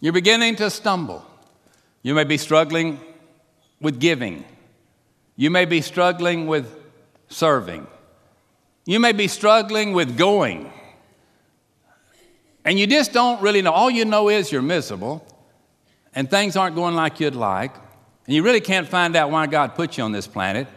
You're 0.00 0.12
beginning 0.12 0.56
to 0.56 0.70
stumble. 0.70 1.24
You 2.02 2.14
may 2.14 2.24
be 2.24 2.36
struggling 2.36 3.00
with 3.80 3.98
giving. 3.98 4.44
You 5.36 5.50
may 5.50 5.64
be 5.64 5.80
struggling 5.80 6.46
with 6.46 6.74
serving. 7.28 7.86
You 8.86 9.00
may 9.00 9.12
be 9.12 9.28
struggling 9.28 9.92
with 9.92 10.16
going. 10.16 10.72
And 12.64 12.78
you 12.78 12.86
just 12.86 13.12
don't 13.12 13.40
really 13.42 13.62
know. 13.62 13.72
All 13.72 13.90
you 13.90 14.04
know 14.04 14.28
is 14.28 14.52
you're 14.52 14.62
miserable 14.62 15.26
and 16.14 16.30
things 16.30 16.56
aren't 16.56 16.74
going 16.74 16.94
like 16.94 17.20
you'd 17.20 17.34
like. 17.34 17.74
And 18.26 18.34
you 18.34 18.42
really 18.42 18.60
can't 18.60 18.86
find 18.86 19.16
out 19.16 19.30
why 19.30 19.46
God 19.46 19.74
put 19.74 19.96
you 19.98 20.04
on 20.04 20.12
this 20.12 20.26
planet. 20.26 20.68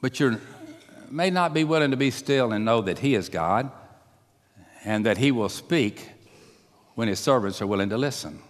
But 0.00 0.18
you 0.18 0.40
may 1.10 1.30
not 1.30 1.54
be 1.54 1.64
willing 1.64 1.90
to 1.90 1.96
be 1.96 2.10
still 2.10 2.52
and 2.52 2.64
know 2.64 2.80
that 2.82 2.98
He 2.98 3.14
is 3.14 3.28
God 3.28 3.70
and 4.84 5.06
that 5.06 5.18
He 5.18 5.32
will 5.32 5.48
speak 5.48 6.08
when 6.98 7.06
His 7.06 7.20
servants 7.20 7.62
are 7.62 7.66
willing 7.68 7.90
to 7.90 7.96
listen. 7.96 8.40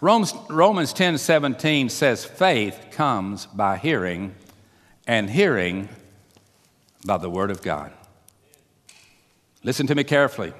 Romans, 0.00 0.34
Romans 0.50 0.92
10 0.92 1.16
17 1.16 1.88
says, 1.90 2.24
faith 2.24 2.88
comes 2.90 3.46
by 3.46 3.76
hearing, 3.76 4.34
and 5.06 5.30
hearing 5.30 5.88
by 7.06 7.18
the 7.18 7.30
Word 7.30 7.52
of 7.52 7.62
God. 7.62 7.92
Listen 9.62 9.86
to 9.86 9.94
me 9.94 10.02
carefully. 10.02 10.54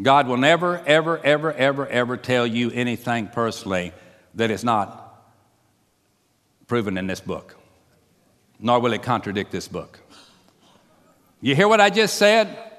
God 0.00 0.26
will 0.26 0.38
never, 0.38 0.78
ever, 0.86 1.18
ever, 1.18 1.52
ever, 1.52 1.86
ever 1.86 2.16
tell 2.16 2.46
you 2.46 2.70
anything 2.70 3.26
personally 3.28 3.92
that 4.32 4.50
is 4.50 4.64
not 4.64 5.22
proven 6.66 6.96
in 6.96 7.06
this 7.06 7.20
book, 7.20 7.58
nor 8.58 8.80
will 8.80 8.94
it 8.94 9.02
contradict 9.02 9.52
this 9.52 9.68
book. 9.68 10.00
You 11.42 11.54
hear 11.54 11.68
what 11.68 11.82
I 11.82 11.90
just 11.90 12.16
said? 12.16 12.71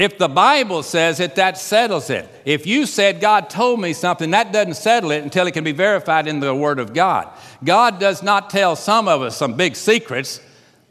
If 0.00 0.16
the 0.16 0.28
Bible 0.28 0.82
says 0.82 1.20
it, 1.20 1.34
that 1.34 1.58
settles 1.58 2.08
it. 2.08 2.26
If 2.46 2.66
you 2.66 2.86
said 2.86 3.20
God 3.20 3.50
told 3.50 3.80
me 3.80 3.92
something, 3.92 4.30
that 4.30 4.50
doesn't 4.50 4.76
settle 4.76 5.10
it 5.10 5.22
until 5.22 5.46
it 5.46 5.52
can 5.52 5.62
be 5.62 5.72
verified 5.72 6.26
in 6.26 6.40
the 6.40 6.54
Word 6.54 6.78
of 6.78 6.94
God. 6.94 7.28
God 7.62 8.00
does 8.00 8.22
not 8.22 8.48
tell 8.48 8.76
some 8.76 9.08
of 9.08 9.20
us 9.20 9.36
some 9.36 9.58
big 9.58 9.76
secrets 9.76 10.40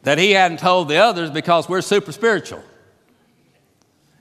that 0.04 0.18
He 0.18 0.30
hadn't 0.30 0.60
told 0.60 0.86
the 0.86 0.98
others 0.98 1.28
because 1.28 1.68
we're 1.68 1.80
super 1.80 2.12
spiritual. 2.12 2.62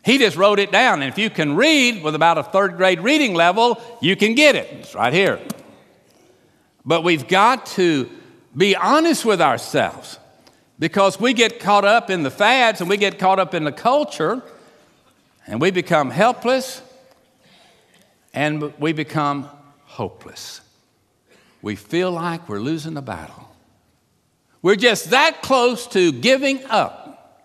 He 0.03 0.17
just 0.17 0.36
wrote 0.36 0.58
it 0.58 0.72
down, 0.72 1.03
and 1.03 1.12
if 1.12 1.19
you 1.19 1.29
can 1.29 1.55
read 1.55 2.01
with 2.01 2.15
about 2.15 2.39
a 2.39 2.43
third 2.43 2.75
grade 2.75 3.00
reading 3.00 3.36
level, 3.36 3.79
you 4.01 4.15
can 4.15 4.34
get 4.34 4.55
it. 4.55 4.69
It's 4.72 4.96
right 4.96 5.13
here. 5.13 5.39
But 6.84 7.03
we've 7.03 7.27
got 7.27 7.67
to 7.77 8.10
be 8.58 8.75
honest 8.75 9.24
with 9.24 9.39
ourselves 9.39 10.17
because 10.79 11.19
we 11.19 11.34
get 11.34 11.60
caught 11.60 11.86
up 11.86 12.10
in 12.10 12.24
the 12.24 12.31
fads 12.31 12.81
and 12.81 12.89
we 12.89 12.98
get 12.98 13.19
caught 13.19 13.38
up 13.38 13.53
in 13.53 13.65
the 13.65 13.72
culture 13.72 14.41
and 15.50 15.60
we 15.60 15.72
become 15.72 16.12
helpless 16.12 16.82
and 18.36 18.72
we 18.79 18.94
become 18.94 19.50
hopeless. 19.86 20.62
We 21.63 21.75
feel 21.75 22.12
like 22.12 22.48
we're 22.48 22.60
losing 22.60 22.94
the 22.94 23.01
battle. 23.01 23.50
We're 24.62 24.75
just 24.75 25.10
that 25.10 25.41
close 25.41 25.88
to 25.88 26.12
giving 26.12 26.63
up. 26.65 27.41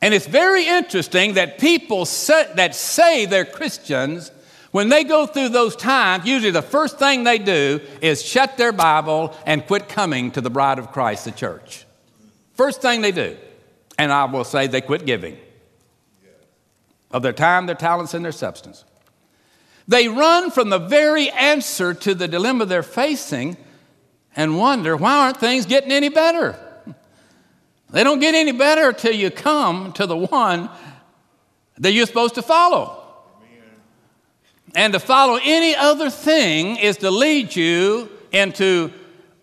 And 0.00 0.14
it's 0.14 0.26
very 0.26 0.66
interesting 0.66 1.34
that 1.34 1.58
people 1.58 2.04
say, 2.04 2.48
that 2.54 2.76
say 2.76 3.26
they're 3.26 3.44
Christians, 3.44 4.30
when 4.70 4.88
they 4.88 5.02
go 5.02 5.26
through 5.26 5.48
those 5.48 5.74
times, 5.74 6.26
usually 6.26 6.52
the 6.52 6.62
first 6.62 6.98
thing 6.98 7.24
they 7.24 7.38
do 7.38 7.80
is 8.00 8.22
shut 8.22 8.56
their 8.56 8.72
Bible 8.72 9.34
and 9.44 9.66
quit 9.66 9.88
coming 9.88 10.30
to 10.32 10.40
the 10.40 10.50
bride 10.50 10.78
of 10.78 10.92
Christ, 10.92 11.24
the 11.24 11.32
church. 11.32 11.86
First 12.54 12.82
thing 12.82 13.00
they 13.00 13.12
do. 13.12 13.36
And 13.98 14.12
I 14.12 14.26
will 14.26 14.44
say 14.44 14.68
they 14.68 14.82
quit 14.82 15.06
giving 15.06 15.38
of 17.16 17.22
their 17.22 17.32
time, 17.32 17.64
their 17.64 17.74
talents, 17.74 18.12
and 18.12 18.22
their 18.22 18.30
substance. 18.30 18.84
They 19.88 20.06
run 20.06 20.50
from 20.50 20.68
the 20.68 20.78
very 20.78 21.30
answer 21.30 21.94
to 21.94 22.14
the 22.14 22.28
dilemma 22.28 22.66
they're 22.66 22.82
facing 22.82 23.56
and 24.36 24.58
wonder 24.58 24.98
why 24.98 25.24
aren't 25.24 25.38
things 25.38 25.64
getting 25.64 25.92
any 25.92 26.10
better? 26.10 26.58
They 27.88 28.04
don't 28.04 28.18
get 28.18 28.34
any 28.34 28.52
better 28.52 28.92
till 28.92 29.14
you 29.14 29.30
come 29.30 29.94
to 29.94 30.06
the 30.06 30.16
one 30.16 30.68
that 31.78 31.92
you're 31.92 32.04
supposed 32.04 32.34
to 32.34 32.42
follow. 32.42 33.02
And 34.74 34.92
to 34.92 35.00
follow 35.00 35.38
any 35.42 35.74
other 35.74 36.10
thing 36.10 36.76
is 36.76 36.98
to 36.98 37.10
lead 37.10 37.56
you 37.56 38.10
into 38.30 38.92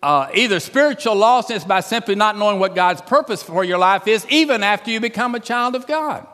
uh, 0.00 0.28
either 0.32 0.60
spiritual 0.60 1.16
lostness 1.16 1.66
by 1.66 1.80
simply 1.80 2.14
not 2.14 2.38
knowing 2.38 2.60
what 2.60 2.76
God's 2.76 3.02
purpose 3.02 3.42
for 3.42 3.64
your 3.64 3.78
life 3.78 4.06
is, 4.06 4.24
even 4.28 4.62
after 4.62 4.92
you 4.92 5.00
become 5.00 5.34
a 5.34 5.40
child 5.40 5.74
of 5.74 5.88
God. 5.88 6.28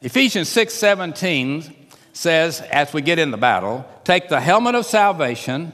Ephesians 0.00 0.48
6 0.48 0.74
17 0.74 1.74
says, 2.12 2.60
as 2.60 2.92
we 2.92 3.02
get 3.02 3.18
in 3.18 3.30
the 3.30 3.36
battle, 3.36 3.84
take 4.04 4.28
the 4.28 4.40
helmet 4.40 4.74
of 4.74 4.86
salvation 4.86 5.72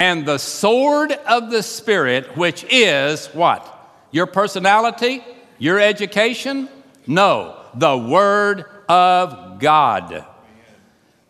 and 0.00 0.26
the 0.26 0.38
sword 0.38 1.12
of 1.12 1.50
the 1.50 1.62
Spirit, 1.62 2.36
which 2.36 2.64
is 2.70 3.26
what? 3.28 3.74
Your 4.10 4.26
personality? 4.26 5.24
Your 5.58 5.80
education? 5.80 6.68
No, 7.06 7.56
the 7.74 7.96
Word 7.96 8.64
of 8.88 9.58
God. 9.58 10.24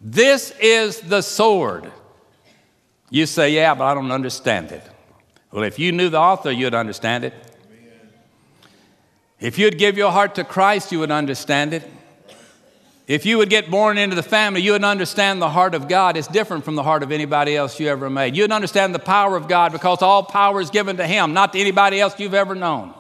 This 0.01 0.53
is 0.61 1.01
the 1.01 1.23
sword. 1.23 1.91
You 3.11 3.27
say, 3.27 3.55
yeah, 3.55 3.75
but 3.75 3.85
I 3.85 3.95
don't 3.95 4.13
understand 4.13 4.71
it. 4.71 4.83
Well, 5.51 5.65
if 5.65 5.79
you 5.79 5.93
knew 5.93 6.11
the 6.11 6.19
author, 6.19 6.53
you'd 6.53 6.75
understand 6.75 7.25
it. 7.25 7.33
If 9.41 9.59
you'd 9.59 9.79
give 9.79 9.97
your 9.97 10.11
heart 10.11 10.35
to 10.35 10.45
Christ, 10.45 10.93
you 10.93 10.99
would 10.99 11.11
understand 11.11 11.73
it. 11.73 11.89
If 13.09 13.25
you 13.25 13.39
would 13.39 13.49
get 13.49 13.71
born 13.71 13.97
into 13.97 14.15
the 14.15 14.23
family, 14.23 14.61
you 14.61 14.73
would 14.73 14.85
understand 14.85 15.41
the 15.41 15.49
heart 15.49 15.75
of 15.75 15.89
God. 15.89 16.19
It's 16.19 16.29
different 16.29 16.67
from 16.67 16.75
the 16.75 16.83
heart 16.83 17.03
of 17.03 17.11
anybody 17.11 17.57
else 17.57 17.81
you 17.81 17.89
ever 17.89 18.11
made. 18.11 18.37
You'd 18.37 18.53
understand 18.53 18.95
the 18.95 18.99
power 18.99 19.35
of 19.35 19.49
God 19.49 19.73
because 19.73 20.03
all 20.03 20.23
power 20.23 20.61
is 20.61 20.69
given 20.69 20.99
to 20.99 21.07
Him, 21.07 21.33
not 21.33 21.55
to 21.55 21.59
anybody 21.59 22.01
else 22.01 22.21
you've 22.21 22.35
ever 22.35 22.55
known. 22.55 22.93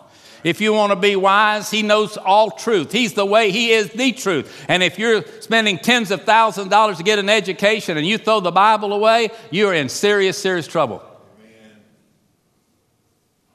If 0.42 0.62
you 0.62 0.72
want 0.72 0.92
to 0.92 0.96
be 0.96 1.14
wise, 1.14 1.70
He 1.70 1.82
knows 1.82 2.16
all 2.16 2.50
truth. 2.50 2.90
He's 2.90 3.12
the 3.12 3.26
way, 3.26 3.50
He 3.50 3.72
is 3.72 3.90
the 3.90 4.12
truth. 4.12 4.64
And 4.66 4.82
if 4.82 4.98
you're 4.98 5.22
spending 5.40 5.76
tens 5.76 6.10
of 6.10 6.22
thousands 6.22 6.64
of 6.64 6.70
dollars 6.70 6.96
to 6.96 7.02
get 7.02 7.18
an 7.18 7.28
education 7.28 7.98
and 7.98 8.06
you 8.06 8.16
throw 8.16 8.40
the 8.40 8.50
Bible 8.50 8.94
away, 8.94 9.28
you're 9.50 9.74
in 9.74 9.90
serious, 9.90 10.38
serious 10.38 10.66
trouble. 10.66 11.02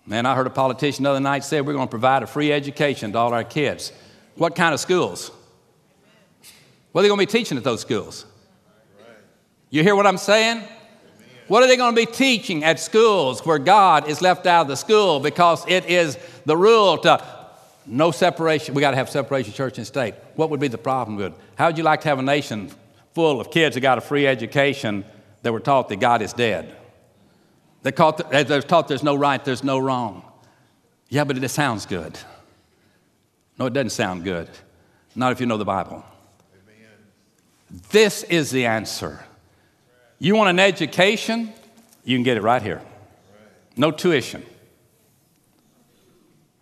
Man, 0.06 0.28
I 0.28 0.36
heard 0.36 0.46
a 0.46 0.52
politician 0.52 1.04
the 1.06 1.10
other 1.10 1.20
night 1.20 1.46
say 1.46 1.62
we're 1.62 1.74
going 1.74 1.88
to 1.88 1.90
provide 1.90 2.22
a 2.22 2.28
free 2.28 2.52
education 2.52 3.12
to 3.14 3.18
all 3.18 3.34
our 3.34 3.44
kids. 3.44 3.92
What 4.36 4.56
kind 4.56 4.76
of 4.76 4.80
schools? 4.80 5.32
What 6.94 7.02
are 7.02 7.04
they 7.04 7.10
going 7.10 7.20
to 7.20 7.26
be 7.26 7.40
teaching 7.40 7.58
at 7.58 7.64
those 7.64 7.82
schools? 7.82 8.26
You 9.72 9.82
hear 9.82 9.96
what 9.96 10.06
I'm 10.06 10.20
saying? 10.20 10.64
What 11.48 11.64
are 11.64 11.68
they 11.68 11.76
going 11.76 11.96
to 11.96 12.00
be 12.00 12.06
teaching 12.06 12.64
at 12.64 12.80
schools 12.80 13.44
where 13.44 13.58
God 13.58 14.08
is 14.08 14.22
left 14.22 14.46
out 14.46 14.62
of 14.62 14.68
the 14.68 14.78
school 14.78 15.20
because 15.20 15.66
it 15.68 15.86
is 15.86 16.20
the 16.46 16.56
rule 16.56 17.00
to 17.00 17.22
no 17.88 18.12
separation? 18.12 18.76
We 18.76 18.82
got 18.82 18.92
to 18.92 18.98
have 18.98 19.10
separation, 19.10 19.54
church 19.54 19.80
and 19.80 19.88
state. 19.88 20.14
What 20.36 20.52
would 20.52 20.60
be 20.60 20.68
the 20.68 20.78
problem 20.78 21.18
with? 21.18 21.34
it? 21.34 21.40
How 21.56 21.68
would 21.68 21.80
you 21.80 21.84
like 21.84 22.02
to 22.02 22.10
have 22.10 22.20
a 22.20 22.24
nation 22.24 22.72
full 23.14 23.42
of 23.42 23.50
kids 23.50 23.74
that 23.74 23.82
got 23.82 23.98
a 23.98 24.02
free 24.02 24.28
education 24.28 25.04
that 25.42 25.52
were 25.52 25.60
taught 25.60 25.90
that 25.90 26.00
God 26.00 26.22
is 26.22 26.32
dead? 26.32 26.78
They're, 27.82 27.92
taught, 27.92 28.88
there's 28.88 29.04
no 29.04 29.16
right, 29.16 29.44
there's 29.44 29.64
no 29.64 29.80
wrong. 29.80 30.24
Yeah, 31.10 31.24
but 31.24 31.44
it 31.44 31.50
sounds 31.50 31.88
good. 31.88 32.20
No, 33.58 33.66
it 33.66 33.74
doesn't 33.74 33.90
sound 33.90 34.24
good. 34.24 34.48
Not 35.16 35.32
if 35.32 35.40
you 35.40 35.48
know 35.48 35.58
the 35.58 35.66
Bible. 35.66 36.06
This 37.90 38.22
is 38.24 38.52
the 38.52 38.68
answer. 38.68 39.26
You 40.20 40.36
want 40.36 40.52
an 40.52 40.60
education? 40.60 41.52
You 42.04 42.16
can 42.16 42.24
get 42.24 42.38
it 42.38 42.44
right 42.44 42.62
here. 42.62 42.82
No 43.76 43.90
tuition. 43.90 44.46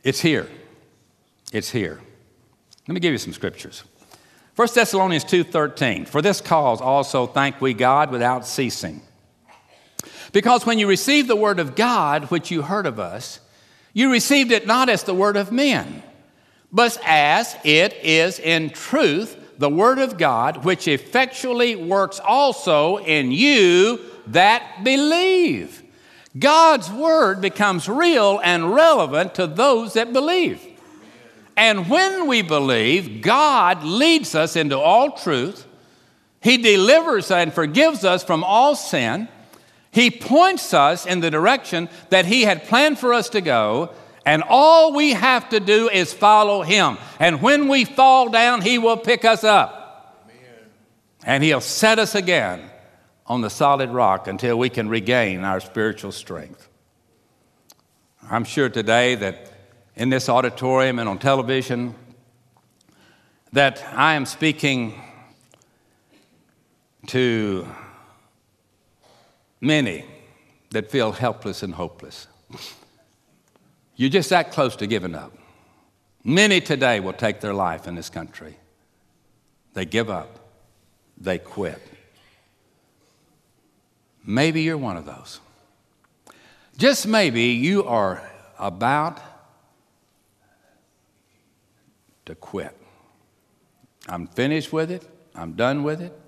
It's 0.04 0.22
here. 0.22 0.48
It's 1.52 1.70
here. 1.70 2.00
Let 2.88 2.94
me 2.94 3.02
give 3.02 3.12
you 3.12 3.18
some 3.18 3.34
scriptures. 3.34 3.84
1 4.56 4.68
Thessalonians 4.74 5.26
2:13 5.26 6.08
For 6.08 6.22
this 6.22 6.40
cause 6.40 6.80
also 6.80 7.28
thank 7.28 7.60
we 7.60 7.74
God 7.74 8.10
without 8.10 8.48
ceasing. 8.48 9.02
Because 10.32 10.66
when 10.66 10.80
you 10.80 10.88
received 10.88 11.28
the 11.28 11.36
word 11.36 11.60
of 11.60 11.76
God 11.76 12.32
which 12.32 12.52
you 12.52 12.62
heard 12.62 12.86
of 12.86 13.00
us, 13.00 13.42
you 13.94 14.10
received 14.10 14.52
it 14.52 14.66
not 14.66 14.88
as 14.88 15.04
the 15.04 15.14
word 15.14 15.36
of 15.36 15.52
men, 15.52 16.04
but 16.72 16.98
as 17.06 17.58
it 17.66 17.94
is 18.02 18.40
in 18.40 18.70
truth 18.70 19.38
the 19.62 19.70
Word 19.70 20.00
of 20.00 20.18
God, 20.18 20.66
which 20.66 20.88
effectually 20.88 21.76
works 21.76 22.20
also 22.20 22.98
in 22.98 23.32
you 23.32 24.00
that 24.28 24.84
believe. 24.84 25.84
God's 26.38 26.90
Word 26.90 27.42
becomes 27.42 27.88
real 27.88 28.42
and 28.44 28.74
relevant 28.74 29.36
to 29.36 29.46
those 29.46 29.94
that 29.94 30.14
believe. 30.14 30.66
And 31.56 31.88
when 31.90 32.26
we 32.26 32.42
believe, 32.42 33.22
God 33.22 33.84
leads 33.84 34.34
us 34.34 34.56
into 34.56 34.80
all 34.80 35.12
truth. 35.12 35.68
He 36.42 36.58
delivers 36.58 37.30
and 37.30 37.54
forgives 37.54 38.04
us 38.04 38.24
from 38.24 38.44
all 38.44 38.76
sin. 38.76 39.28
He 39.92 40.10
points 40.10 40.74
us 40.74 41.06
in 41.06 41.20
the 41.20 41.30
direction 41.30 41.88
that 42.10 42.26
He 42.26 42.44
had 42.44 42.64
planned 42.64 42.98
for 42.98 43.14
us 43.14 43.30
to 43.30 43.42
go. 43.42 43.94
And 44.26 44.44
all 44.48 44.94
we 44.94 45.14
have 45.14 45.50
to 45.50 45.60
do 45.60 45.90
is 45.90 46.14
follow 46.14 46.62
him. 46.62 46.98
And 47.20 47.42
when 47.42 47.68
we 47.68 47.86
fall 47.86 48.30
down, 48.30 48.62
he 48.62 48.78
will 48.78 48.98
pick 48.98 49.26
us 49.26 49.44
up. 49.44 50.28
Amen. 50.30 50.70
And 51.26 51.44
he'll 51.44 51.62
set 51.62 51.98
us 51.98 52.14
again 52.14 52.70
on 53.26 53.42
the 53.42 53.50
solid 53.50 53.90
rock 53.90 54.28
until 54.28 54.60
we 54.60 54.70
can 54.70 54.90
regain 54.90 55.44
our 55.44 55.60
spiritual 55.60 56.12
strength. 56.12 56.68
I'm 58.30 58.44
sure 58.44 58.70
today 58.70 59.16
that 59.16 59.52
in 59.96 60.10
this 60.10 60.30
auditorium 60.30 61.00
and 61.00 61.10
on 61.10 61.18
television 61.18 61.96
that 63.54 63.84
I 63.94 64.14
am 64.14 64.26
speaking 64.26 65.02
to 67.08 67.68
many 69.60 70.06
that 70.70 70.90
feel 70.90 71.12
helpless 71.12 71.64
and 71.64 71.74
hopeless. 71.74 72.28
You're 74.02 74.10
just 74.10 74.32
that 74.32 74.52
close 74.52 74.76
to 74.78 74.88
giving 74.88 75.14
up. 75.14 75.32
Many 76.24 76.60
today 76.60 77.00
will 77.00 77.14
take 77.14 77.40
their 77.40 77.54
life 77.54 77.86
in 77.86 77.94
this 77.94 78.10
country. 78.10 78.58
They 79.76 79.86
give 79.86 80.10
up, 80.10 80.40
they 81.20 81.38
quit. 81.38 81.80
Maybe 84.26 84.64
you're 84.64 84.80
one 84.80 84.98
of 84.98 85.06
those. 85.06 85.40
Just 86.80 87.06
maybe 87.06 87.44
you 87.44 87.84
are 87.84 88.28
about 88.58 89.20
to 92.26 92.34
quit. 92.34 92.76
I'm 94.10 94.26
finished 94.26 94.74
with 94.74 94.90
it, 94.90 95.08
I'm 95.36 95.54
done 95.54 95.84
with 95.84 96.02
it. 96.02 96.20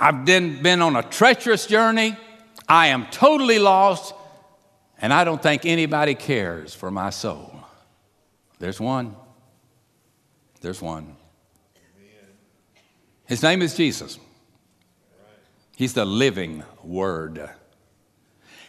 I've 0.00 0.24
been, 0.24 0.64
been 0.64 0.82
on 0.82 0.96
a 0.96 1.04
treacherous 1.04 1.66
journey. 1.66 2.16
I 2.68 2.88
am 2.88 3.06
totally 3.12 3.60
lost. 3.60 4.14
And 5.02 5.12
I 5.12 5.24
don't 5.24 5.42
think 5.42 5.66
anybody 5.66 6.14
cares 6.14 6.74
for 6.74 6.90
my 6.90 7.10
soul. 7.10 7.52
There's 8.60 8.80
one. 8.80 9.16
There's 10.60 10.80
one. 10.80 11.16
His 13.26 13.42
name 13.42 13.62
is 13.62 13.74
Jesus. 13.74 14.20
He's 15.74 15.94
the 15.94 16.04
living 16.04 16.62
word. 16.84 17.50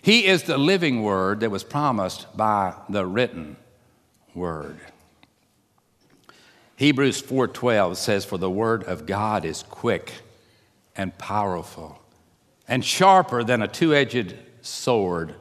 He 0.02 0.26
is 0.26 0.44
the 0.44 0.58
living 0.58 1.04
word 1.04 1.42
that 1.42 1.52
was 1.52 1.64
promised 1.64 2.36
by 2.36 2.74
the 2.90 3.06
written 3.06 3.56
word. 4.34 4.80
Hebrews 6.78 7.22
4:12 7.22 7.96
says 7.98 8.26
for 8.26 8.40
the 8.40 8.50
word 8.50 8.84
of 8.86 9.06
God 9.06 9.46
is 9.46 9.64
quick 9.64 10.12
and 10.96 11.16
powerful 11.20 12.02
and 12.68 12.84
sharper 12.84 13.44
than 13.44 13.62
a 13.62 13.68
two-edged 13.68 14.36
sword 14.62 15.36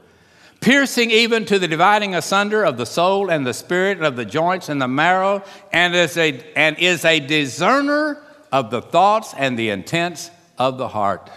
piercing 0.63 1.11
even 1.11 1.45
to 1.45 1.59
the 1.59 1.69
dividing 1.69 2.15
asunder 2.15 2.65
of 2.65 2.79
the 2.79 2.87
soul 2.87 3.31
and 3.31 3.47
the 3.47 3.53
spirit 3.53 3.99
and 3.99 4.07
of 4.07 4.17
the 4.17 4.25
joints 4.25 4.71
and 4.71 4.81
the 4.81 4.89
marrow, 4.89 5.43
and 5.73 5.95
is 5.95 6.17
a, 6.17 6.41
and 6.57 6.79
is 6.79 7.05
a 7.05 7.21
discerner 7.21 8.23
of 8.51 8.71
the 8.71 8.81
thoughts 8.81 9.35
and 9.37 9.59
the 9.59 9.69
intents 9.69 10.31
of 10.57 10.79
the 10.79 10.89
heart. 10.89 11.29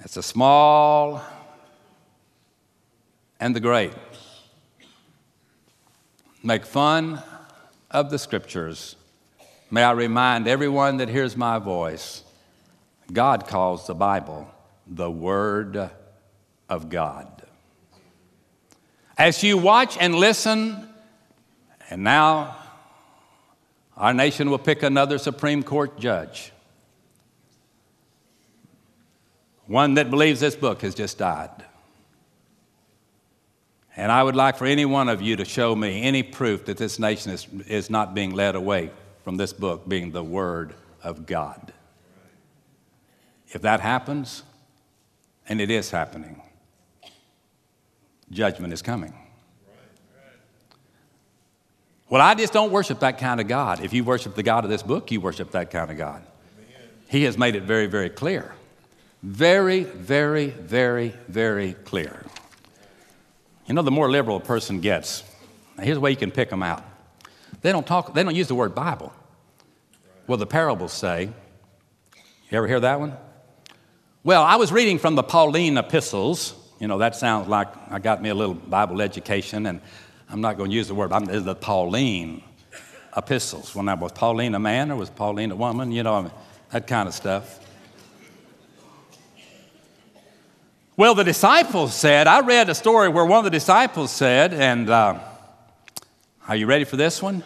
It's 0.00 0.14
the 0.14 0.22
small 0.22 1.22
and 3.38 3.54
the 3.54 3.60
great. 3.60 3.92
Make 6.42 6.64
fun 6.64 7.22
of 7.90 8.10
the 8.10 8.18
scriptures. 8.18 8.96
May 9.70 9.82
I 9.82 9.92
remind 9.92 10.48
everyone 10.48 10.96
that 10.96 11.10
hears 11.10 11.36
my 11.36 11.58
voice 11.58 12.24
God 13.12 13.46
calls 13.46 13.86
the 13.86 13.94
Bible 13.94 14.48
the 14.86 15.10
Word 15.10 15.90
of 16.70 16.88
God. 16.88 17.26
As 19.18 19.42
you 19.42 19.58
watch 19.58 19.98
and 20.00 20.14
listen, 20.14 20.88
and 21.90 22.02
now 22.02 22.56
our 23.96 24.14
nation 24.14 24.48
will 24.48 24.58
pick 24.58 24.82
another 24.82 25.18
Supreme 25.18 25.62
Court 25.62 25.98
judge, 25.98 26.52
one 29.66 29.94
that 29.94 30.08
believes 30.08 30.40
this 30.40 30.56
book 30.56 30.80
has 30.80 30.94
just 30.94 31.18
died. 31.18 31.50
And 33.96 34.10
I 34.10 34.22
would 34.22 34.36
like 34.36 34.56
for 34.56 34.64
any 34.64 34.86
one 34.86 35.08
of 35.08 35.20
you 35.20 35.36
to 35.36 35.44
show 35.44 35.76
me 35.76 36.02
any 36.02 36.22
proof 36.22 36.64
that 36.64 36.78
this 36.78 36.98
nation 36.98 37.32
is, 37.32 37.46
is 37.66 37.90
not 37.90 38.14
being 38.14 38.30
led 38.30 38.54
away 38.54 38.90
from 39.22 39.36
this 39.36 39.52
book 39.52 39.86
being 39.86 40.12
the 40.12 40.24
Word 40.24 40.72
of 41.02 41.26
God. 41.26 41.72
If 43.48 43.62
that 43.62 43.80
happens, 43.80 44.44
and 45.48 45.60
it 45.60 45.70
is 45.70 45.90
happening, 45.90 46.40
judgment 48.30 48.72
is 48.72 48.82
coming. 48.82 49.14
Well, 52.08 52.20
I 52.20 52.34
just 52.34 52.52
don't 52.52 52.72
worship 52.72 53.00
that 53.00 53.18
kind 53.18 53.40
of 53.40 53.46
God. 53.46 53.84
If 53.84 53.92
you 53.92 54.02
worship 54.02 54.34
the 54.34 54.42
God 54.42 54.64
of 54.64 54.70
this 54.70 54.82
book, 54.82 55.12
you 55.12 55.20
worship 55.20 55.52
that 55.52 55.70
kind 55.70 55.90
of 55.90 55.96
God. 55.96 56.22
He 57.08 57.22
has 57.24 57.38
made 57.38 57.54
it 57.54 57.62
very, 57.62 57.86
very 57.86 58.10
clear. 58.10 58.52
Very, 59.22 59.84
very, 59.84 60.46
very, 60.48 61.14
very 61.28 61.74
clear. 61.74 62.24
You 63.66 63.74
know, 63.74 63.82
the 63.82 63.90
more 63.90 64.10
liberal 64.10 64.38
a 64.38 64.40
person 64.40 64.80
gets, 64.80 65.22
here's 65.80 65.96
the 65.96 66.00
way 66.00 66.10
you 66.10 66.16
can 66.16 66.32
pick 66.32 66.50
them 66.50 66.62
out. 66.62 66.82
They 67.62 67.70
don't 67.70 67.86
talk, 67.86 68.14
they 68.14 68.24
don't 68.24 68.34
use 68.34 68.48
the 68.48 68.54
word 68.54 68.74
Bible. 68.74 69.12
Well, 70.26 70.38
the 70.38 70.46
parables 70.46 70.92
say, 70.92 71.30
you 72.50 72.58
ever 72.58 72.66
hear 72.66 72.80
that 72.80 72.98
one? 72.98 73.16
Well, 74.24 74.42
I 74.42 74.56
was 74.56 74.72
reading 74.72 74.98
from 74.98 75.14
the 75.14 75.22
Pauline 75.22 75.76
epistles, 75.76 76.54
you 76.80 76.88
know, 76.88 76.98
that 76.98 77.14
sounds 77.14 77.46
like 77.46 77.68
I 77.90 77.98
got 77.98 78.22
me 78.22 78.30
a 78.30 78.34
little 78.34 78.54
Bible 78.54 79.02
education, 79.02 79.66
and 79.66 79.80
I'm 80.30 80.40
not 80.40 80.56
going 80.56 80.70
to 80.70 80.76
use 80.76 80.88
the 80.88 80.94
word, 80.94 81.12
I'm 81.12 81.26
the 81.26 81.54
Pauline 81.54 82.42
epistles. 83.16 83.74
When 83.74 83.88
I 83.88 83.94
was 83.94 84.12
Pauline 84.12 84.54
a 84.54 84.58
man 84.58 84.90
or 84.90 84.96
was 84.96 85.10
Pauline 85.10 85.50
a 85.50 85.56
woman, 85.56 85.92
you 85.92 86.02
know, 86.02 86.32
that 86.72 86.86
kind 86.86 87.06
of 87.06 87.14
stuff. 87.14 87.58
Well, 90.96 91.14
the 91.14 91.24
disciples 91.24 91.94
said, 91.94 92.26
I 92.26 92.40
read 92.40 92.68
a 92.68 92.74
story 92.74 93.08
where 93.08 93.24
one 93.24 93.38
of 93.38 93.44
the 93.44 93.50
disciples 93.50 94.10
said, 94.10 94.52
and 94.54 94.88
uh, 94.88 95.18
are 96.48 96.56
you 96.56 96.66
ready 96.66 96.84
for 96.84 96.96
this 96.96 97.22
one? 97.22 97.42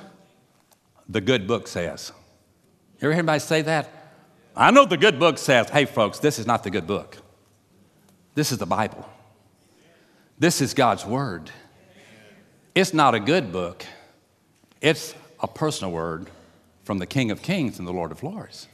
The 1.08 1.20
good 1.20 1.46
book 1.46 1.66
says. 1.66 2.12
You 3.00 3.06
ever 3.06 3.12
hear 3.12 3.18
anybody 3.18 3.40
say 3.40 3.62
that? 3.62 3.88
I 4.56 4.70
know 4.70 4.84
the 4.84 4.96
good 4.96 5.18
book 5.18 5.38
says, 5.38 5.70
hey, 5.70 5.84
folks, 5.84 6.20
this 6.20 6.38
is 6.38 6.46
not 6.46 6.62
the 6.62 6.70
good 6.70 6.86
book. 6.86 7.18
This 8.34 8.52
is 8.52 8.58
the 8.58 8.66
Bible. 8.66 9.08
This 10.38 10.60
is 10.60 10.74
God's 10.74 11.06
Word. 11.06 11.50
It's 12.74 12.92
not 12.92 13.14
a 13.14 13.20
good 13.20 13.52
book, 13.52 13.84
it's 14.80 15.14
a 15.40 15.46
personal 15.46 15.92
word 15.92 16.28
from 16.84 16.98
the 16.98 17.06
King 17.06 17.30
of 17.30 17.40
Kings 17.40 17.78
and 17.78 17.86
the 17.86 17.92
Lord 17.92 18.10
of 18.10 18.22
Lords. 18.22 18.66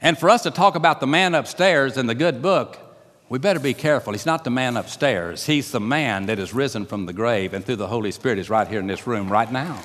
And 0.00 0.18
for 0.18 0.28
us 0.28 0.42
to 0.42 0.50
talk 0.50 0.74
about 0.74 1.00
the 1.00 1.06
man 1.06 1.34
upstairs 1.34 1.96
in 1.96 2.06
the 2.06 2.14
good 2.14 2.42
book, 2.42 2.78
we 3.28 3.38
better 3.38 3.58
be 3.58 3.74
careful. 3.74 4.12
He's 4.12 4.26
not 4.26 4.44
the 4.44 4.50
man 4.50 4.76
upstairs. 4.76 5.46
He's 5.46 5.72
the 5.72 5.80
man 5.80 6.26
that 6.26 6.38
is 6.38 6.52
risen 6.52 6.86
from 6.86 7.06
the 7.06 7.12
grave 7.12 7.54
and 7.54 7.64
through 7.64 7.76
the 7.76 7.88
Holy 7.88 8.12
Spirit 8.12 8.38
is 8.38 8.50
right 8.50 8.68
here 8.68 8.78
in 8.78 8.86
this 8.86 9.06
room 9.06 9.32
right 9.32 9.50
now. 9.50 9.82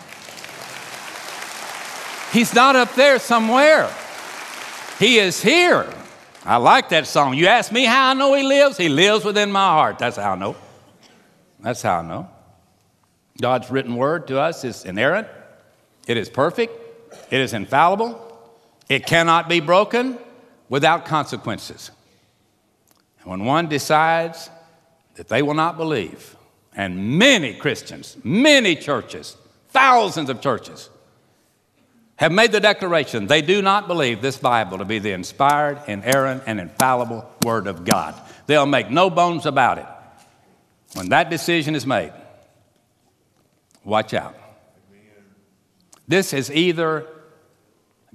He's 2.34 2.54
not 2.54 2.76
up 2.76 2.94
there 2.96 3.18
somewhere. 3.18 3.90
He 5.00 5.18
is 5.18 5.42
here. 5.42 5.92
I 6.44 6.58
like 6.58 6.90
that 6.90 7.06
song. 7.06 7.36
You 7.36 7.48
ask 7.48 7.72
me 7.72 7.86
how 7.86 8.10
I 8.10 8.14
know 8.14 8.34
He 8.34 8.44
lives? 8.44 8.78
He 8.78 8.90
lives 8.90 9.24
within 9.24 9.52
my 9.52 9.68
heart. 9.68 10.00
That's 10.00 10.18
how 10.18 10.34
I 10.34 10.36
know. 10.36 10.56
That's 11.60 11.82
how 11.82 12.00
I 12.00 12.02
know. 12.02 12.30
God's 13.40 13.70
written 13.70 13.96
word 13.96 14.28
to 14.28 14.40
us 14.40 14.64
is 14.64 14.86
inerrant, 14.86 15.28
it 16.08 16.18
is 16.18 16.30
perfect, 16.30 16.74
it 17.32 17.40
is 17.40 17.54
infallible, 17.54 18.20
it 18.90 19.06
cannot 19.06 19.50
be 19.50 19.60
broken 19.60 20.18
without 20.70 21.06
consequences. 21.06 21.92
And 23.22 23.30
when 23.30 23.46
one 23.46 23.68
decides 23.68 24.50
that 25.16 25.28
they 25.28 25.42
will 25.42 25.54
not 25.54 25.78
believe, 25.78 26.36
and 26.76 27.18
many 27.18 27.54
Christians, 27.54 28.18
many 28.24 28.76
churches, 28.76 29.38
thousands 29.70 30.30
of 30.30 30.42
churches, 30.42 30.90
have 32.22 32.32
made 32.32 32.52
the 32.52 32.60
declaration 32.60 33.26
they 33.26 33.42
do 33.42 33.64
not 33.64 33.88
believe 33.88 34.22
this 34.22 34.38
Bible 34.38 34.78
to 34.78 34.86
be 34.86 35.00
the 35.00 35.12
inspired, 35.12 35.82
inerrant, 35.88 36.44
and 36.46 36.60
infallible 36.60 37.28
Word 37.44 37.66
of 37.66 37.84
God. 37.84 38.14
They'll 38.46 38.68
make 38.68 38.92
no 38.92 39.10
bones 39.10 39.48
about 39.48 39.80
it. 39.80 39.88
When 40.94 41.10
that 41.10 41.32
decision 41.32 41.74
is 41.74 41.88
made, 41.88 42.14
watch 43.84 44.14
out. 44.14 44.36
This 46.08 46.32
is 46.32 46.52
either 46.52 47.08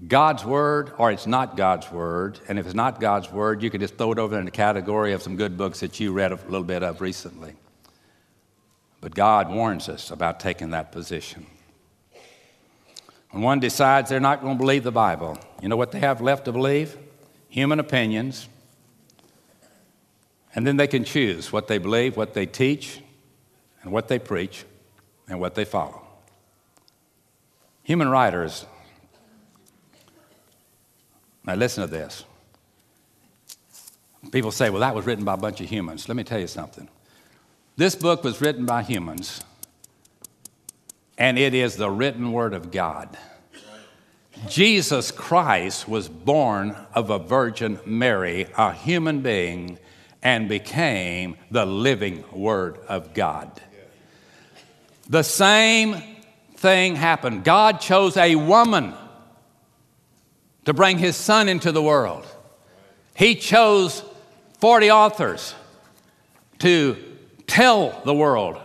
God's 0.07 0.45
Word 0.45 0.92
or 0.99 1.11
it's 1.11 1.27
not 1.27 1.57
God's 1.57 1.90
Word. 1.90 2.38
And 2.49 2.61
if 2.61 2.66
it's 2.66 2.77
not 2.77 3.01
God's 3.01 3.33
Word, 3.33 3.61
you 3.61 3.71
can 3.71 3.81
just 3.81 3.97
throw 3.97 4.12
it 4.12 4.21
over 4.21 4.38
in 4.38 4.45
the 4.45 4.53
category 4.53 5.14
of 5.14 5.23
some 5.23 5.35
good 5.35 5.59
books 5.59 5.81
that 5.81 5.99
you 5.99 6.12
read 6.12 6.31
a 6.31 6.37
little 6.45 6.62
bit 6.62 6.85
of 6.85 7.01
recently. 7.01 7.55
But 9.01 9.16
God 9.16 9.51
warns 9.51 9.88
us 9.88 10.12
about 10.12 10.38
taking 10.38 10.71
that 10.71 10.92
position. 10.92 11.47
When 13.37 13.42
one 13.42 13.61
decides 13.61 14.09
they're 14.09 14.18
not 14.18 14.40
going 14.40 14.57
to 14.57 14.59
believe 14.59 14.83
the 14.83 14.90
Bible, 14.90 15.37
you 15.61 15.68
know 15.68 15.77
what 15.77 15.92
they 15.92 15.99
have 15.99 16.22
left 16.22 16.46
to 16.46 16.53
believe? 16.53 16.96
Human 17.51 17.79
opinions. 17.79 18.49
And 20.55 20.66
then 20.66 20.79
they 20.79 20.87
can 20.87 21.05
choose 21.05 21.53
what 21.53 21.68
they 21.68 21.77
believe, 21.77 22.16
what 22.16 22.33
they 22.33 22.46
teach, 22.46 23.03
and 23.83 23.92
what 23.92 24.09
they 24.09 24.18
preach, 24.18 24.64
and 25.29 25.38
what 25.38 25.55
they 25.55 25.66
follow. 25.66 26.01
Human 27.83 28.09
writers, 28.09 28.64
now 31.44 31.57
listen 31.57 31.83
to 31.83 31.90
this. 31.90 32.25
People 34.33 34.51
say, 34.51 34.70
well, 34.70 34.81
that 34.81 34.94
was 34.94 35.05
written 35.05 35.27
by 35.27 35.35
a 35.35 35.37
bunch 35.37 35.61
of 35.61 35.68
humans. 35.68 36.09
Let 36.09 36.16
me 36.16 36.25
tell 36.25 36.40
you 36.40 36.46
something. 36.46 36.88
This 37.77 37.94
book 37.94 38.25
was 38.25 38.40
written 38.40 38.64
by 38.64 38.83
humans 38.83 39.42
and 41.18 41.38
it 41.38 41.55
is 41.55 41.76
the 41.76 41.90
written 41.90 42.33
word 42.33 42.55
of 42.55 42.70
God. 42.70 43.16
Jesus 44.48 45.11
Christ 45.11 45.88
was 45.88 46.09
born 46.09 46.76
of 46.94 47.11
a 47.11 47.18
Virgin 47.18 47.81
Mary, 47.87 48.46
a 48.57 48.72
human 48.72 49.22
being, 49.22 49.79
and 50.22 50.48
became 50.48 51.37
the 51.50 51.64
living 51.64 52.24
Word 52.33 52.79
of 52.88 53.14
God. 53.14 53.61
The 55.09 55.22
same 55.22 56.02
thing 56.57 56.96
happened. 56.96 57.44
God 57.44 57.81
chose 57.81 58.16
a 58.16 58.37
woman 58.37 58.92
to 60.64 60.74
bring 60.74 60.98
his 60.98 61.16
son 61.16 61.48
into 61.48 61.72
the 61.72 61.83
world. 61.83 62.26
He 63.14 63.37
chose 63.37 64.02
40 64.59 64.90
authors 64.90 65.55
to 66.59 66.96
tell 67.46 68.02
the 68.05 68.14
world 68.14 68.61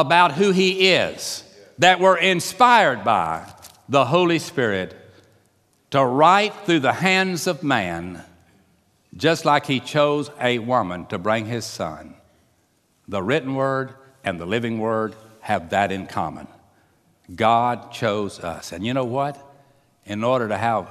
about 0.00 0.32
who 0.32 0.50
He 0.50 0.90
is 0.90 1.44
that 1.78 2.00
were 2.00 2.16
inspired 2.16 3.04
by 3.04 3.48
the 3.88 4.04
Holy 4.04 4.40
Spirit 4.40 4.96
to 5.90 6.04
write 6.04 6.52
through 6.66 6.80
the 6.80 6.92
hands 6.92 7.46
of 7.46 7.62
man, 7.62 8.22
just 9.16 9.44
like 9.44 9.66
He 9.66 9.78
chose 9.78 10.30
a 10.40 10.58
woman 10.58 11.06
to 11.06 11.18
bring 11.18 11.46
His 11.46 11.64
Son. 11.64 12.16
The 13.06 13.22
written 13.22 13.54
word 13.54 13.94
and 14.24 14.40
the 14.40 14.46
living 14.46 14.80
word 14.80 15.14
have 15.40 15.70
that 15.70 15.92
in 15.92 16.08
common. 16.08 16.48
God 17.32 17.92
chose 17.92 18.40
us. 18.40 18.72
And 18.72 18.84
you 18.84 18.94
know 18.94 19.04
what? 19.04 19.40
In 20.06 20.24
order 20.24 20.48
to 20.48 20.56
have 20.56 20.88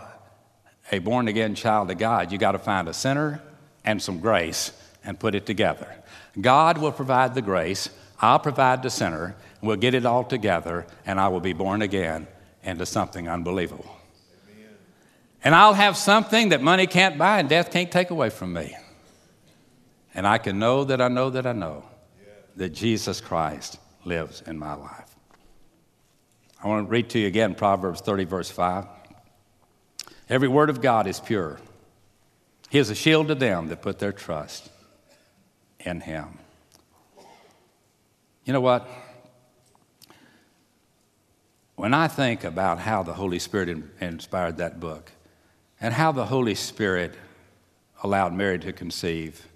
a 0.91 0.99
born 0.99 1.27
again 1.27 1.55
child 1.55 1.91
of 1.91 1.97
God, 1.97 2.31
you 2.31 2.37
got 2.37 2.53
to 2.53 2.59
find 2.59 2.87
a 2.87 2.93
sinner 2.93 3.41
and 3.83 4.01
some 4.01 4.19
grace 4.19 4.71
and 5.03 5.19
put 5.19 5.35
it 5.35 5.45
together. 5.45 5.93
God 6.39 6.77
will 6.77 6.93
provide 6.93 7.35
the 7.35 7.41
grace 7.41 7.89
I'll 8.23 8.39
provide 8.39 8.81
the 8.83 8.89
center, 8.89 9.36
we'll 9.62 9.75
get 9.75 9.93
it 9.93 10.05
all 10.05 10.23
together, 10.23 10.88
and 11.05 11.19
I 11.19 11.27
will 11.27 11.41
be 11.41 11.51
born 11.51 11.81
again 11.81 12.25
into 12.63 12.86
something 12.86 13.27
unbelievable. 13.27 13.97
And 15.43 15.53
I'll 15.53 15.73
have 15.73 15.97
something 15.97 16.49
that 16.49 16.62
money 16.62 16.88
can't 16.88 17.17
buy 17.17 17.39
and 17.39 17.49
death 17.49 17.69
can't 17.69 17.91
take 17.91 18.12
away 18.12 18.29
from 18.29 18.53
me. 18.53 18.77
And 20.13 20.25
I 20.25 20.38
can 20.38 20.57
know 20.57 20.86
that 20.86 21.01
I 21.01 21.09
know 21.09 21.31
that 21.31 21.45
I 21.45 21.51
know 21.51 21.83
that 22.55 22.69
Jesus 22.69 23.19
Christ 23.19 23.77
lives 24.05 24.41
in 24.47 24.57
my 24.57 24.75
life. 24.75 25.13
I 26.63 26.69
want 26.69 26.88
to 26.88 26.89
read 26.89 27.09
to 27.09 27.19
you 27.19 27.27
again 27.27 27.55
Proverbs 27.55 27.99
30, 27.99 28.23
verse 28.23 28.49
5. 28.49 28.86
Every 30.29 30.47
word 30.47 30.69
of 30.69 30.81
God 30.81 31.07
is 31.07 31.19
pure. 31.19 31.59
He 32.69 32.79
is 32.79 32.89
a 32.89 32.95
shield 32.95 33.27
to 33.27 33.36
them 33.36 33.67
that 33.67 33.81
put 33.81 33.99
their 33.99 34.13
trust 34.13 34.69
in 35.81 35.99
Him. 35.99 36.39
You 38.45 38.53
know 38.53 38.62
what? 38.62 38.88
When 41.75 41.93
I 41.93 42.08
think 42.08 42.43
about 42.43 42.79
how 42.79 43.03
the 43.03 43.13
Holy 43.13 43.39
Spirit 43.39 43.77
inspired 43.99 44.58
that 44.58 44.79
book 44.79 45.12
and 45.79 45.93
how 45.93 46.12
the 46.12 46.25
Holy 46.25 46.56
Spirit 46.56 47.15
allowed 48.03 48.34
Mary 48.34 48.60
to 48.60 48.73
conceive, 48.73 49.47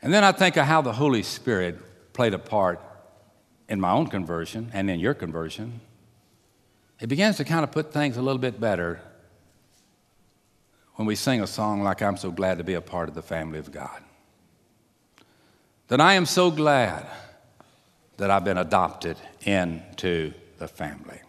and 0.00 0.12
then 0.12 0.24
I 0.24 0.32
think 0.32 0.56
of 0.56 0.66
how 0.66 0.80
the 0.80 0.92
Holy 0.92 1.22
Spirit 1.22 2.12
played 2.12 2.34
a 2.34 2.38
part 2.38 2.80
in 3.68 3.80
my 3.80 3.90
own 3.90 4.06
conversion 4.06 4.70
and 4.72 4.90
in 4.90 5.00
your 5.00 5.14
conversion, 5.14 5.80
it 7.00 7.08
begins 7.08 7.36
to 7.36 7.44
kind 7.44 7.64
of 7.64 7.72
put 7.72 7.92
things 7.92 8.16
a 8.16 8.22
little 8.22 8.38
bit 8.38 8.60
better 8.60 9.00
when 10.94 11.06
we 11.06 11.16
sing 11.16 11.40
a 11.40 11.46
song 11.46 11.82
like 11.82 12.00
I'm 12.02 12.16
so 12.16 12.30
glad 12.30 12.58
to 12.58 12.64
be 12.64 12.74
a 12.74 12.80
part 12.80 13.08
of 13.08 13.14
the 13.14 13.22
family 13.22 13.58
of 13.58 13.72
God. 13.72 14.02
That 15.88 16.00
I 16.00 16.14
am 16.14 16.26
so 16.26 16.50
glad 16.50 17.06
that 18.22 18.30
I've 18.30 18.44
been 18.44 18.58
adopted 18.58 19.16
into 19.40 20.32
the 20.58 20.68
family. 20.68 21.20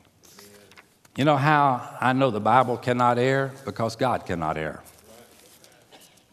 You 1.18 1.26
know 1.26 1.38
how 1.38 1.98
I 2.00 2.14
know 2.14 2.30
the 2.30 2.40
Bible 2.40 2.78
cannot 2.78 3.18
err? 3.18 3.52
Because 3.66 3.96
God 3.96 4.28
cannot 4.28 4.58
err. 4.58 4.84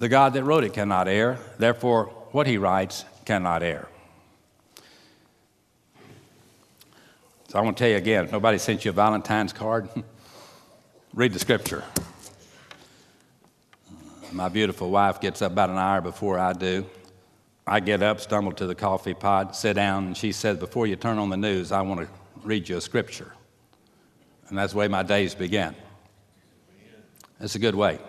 The 0.00 0.10
God 0.10 0.34
that 0.34 0.44
wrote 0.44 0.64
it 0.64 0.74
cannot 0.74 1.08
err, 1.08 1.38
therefore, 1.56 2.12
what 2.32 2.46
he 2.46 2.58
writes 2.58 3.06
cannot 3.24 3.62
err. 3.62 3.88
So 7.48 7.58
I 7.58 7.62
want 7.62 7.78
to 7.78 7.82
tell 7.82 7.90
you 7.90 7.96
again 7.96 8.26
if 8.26 8.32
nobody 8.32 8.58
sent 8.58 8.84
you 8.84 8.90
a 8.90 8.92
Valentine's 8.92 9.54
card, 9.54 9.88
read 11.14 11.32
the 11.32 11.38
scripture. 11.38 11.84
My 14.30 14.50
beautiful 14.50 14.90
wife 14.90 15.22
gets 15.22 15.40
up 15.40 15.52
about 15.52 15.70
an 15.70 15.78
hour 15.78 16.02
before 16.02 16.38
I 16.38 16.52
do. 16.52 16.84
I 17.70 17.78
get 17.78 18.02
up, 18.02 18.18
stumble 18.18 18.50
to 18.54 18.66
the 18.66 18.74
coffee 18.74 19.14
pot, 19.14 19.54
sit 19.54 19.74
down, 19.74 20.08
and 20.08 20.16
she 20.16 20.32
says, 20.32 20.58
Before 20.58 20.88
you 20.88 20.96
turn 20.96 21.18
on 21.18 21.30
the 21.30 21.36
news, 21.36 21.70
I 21.70 21.82
want 21.82 22.00
to 22.00 22.08
read 22.42 22.68
you 22.68 22.76
a 22.76 22.80
scripture. 22.80 23.32
And 24.48 24.58
that's 24.58 24.72
the 24.72 24.78
way 24.80 24.88
my 24.88 25.04
days 25.04 25.36
begin. 25.36 25.76
It's 27.38 27.54
a 27.54 27.60
good 27.60 27.76
way. 27.76 28.00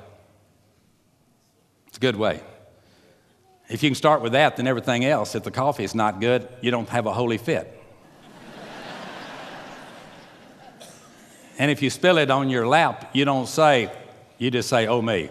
It's 1.85 1.97
a 1.97 1.99
good 1.99 2.15
way. 2.15 2.41
If 3.69 3.83
you 3.83 3.89
can 3.89 3.95
start 3.95 4.23
with 4.23 4.31
that, 4.31 4.57
then 4.57 4.65
everything 4.65 5.05
else, 5.05 5.35
if 5.35 5.43
the 5.43 5.51
coffee 5.51 5.83
is 5.83 5.93
not 5.93 6.19
good, 6.19 6.49
you 6.61 6.71
don't 6.71 6.89
have 6.89 7.05
a 7.05 7.13
holy 7.13 7.37
fit. 7.37 7.79
and 11.59 11.69
if 11.69 11.83
you 11.83 11.91
spill 11.91 12.17
it 12.17 12.31
on 12.31 12.49
your 12.49 12.67
lap, 12.67 13.11
you 13.13 13.25
don't 13.25 13.47
say, 13.47 13.91
you 14.39 14.49
just 14.49 14.69
say, 14.69 14.87
oh 14.87 15.03
me. 15.03 15.29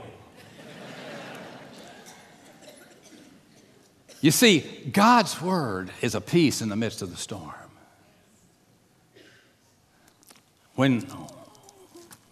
You 4.20 4.30
see, 4.30 4.60
God's 4.92 5.40
word 5.40 5.90
is 6.02 6.14
a 6.14 6.20
peace 6.20 6.60
in 6.60 6.68
the 6.68 6.76
midst 6.76 7.00
of 7.00 7.10
the 7.10 7.16
storm. 7.16 7.54
When 10.74 11.06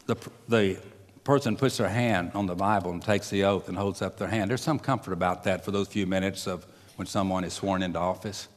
the, 0.07 0.16
the 0.48 0.79
person 1.24 1.57
puts 1.57 1.79
their 1.79 1.88
hand 1.88 2.33
on 2.35 2.46
the 2.46 2.55
Bible 2.55 2.90
and 2.90 3.03
takes 3.03 3.31
the 3.31 3.44
oath 3.44 3.68
and 3.68 3.77
holds 3.77 4.03
up 4.03 4.18
their 4.18 4.29
hand, 4.29 4.51
there's 4.51 4.62
some 4.62 4.79
comfort 4.79 5.12
about 5.12 5.44
that 5.44 5.64
for 5.64 5.70
those 5.70 5.88
few 5.88 6.07
minutes 6.07 6.46
of 6.46 6.66
when 6.96 7.07
someone 7.07 7.44
is 7.44 7.53
sworn 7.53 7.83
into 7.83 7.98
office. 7.98 8.48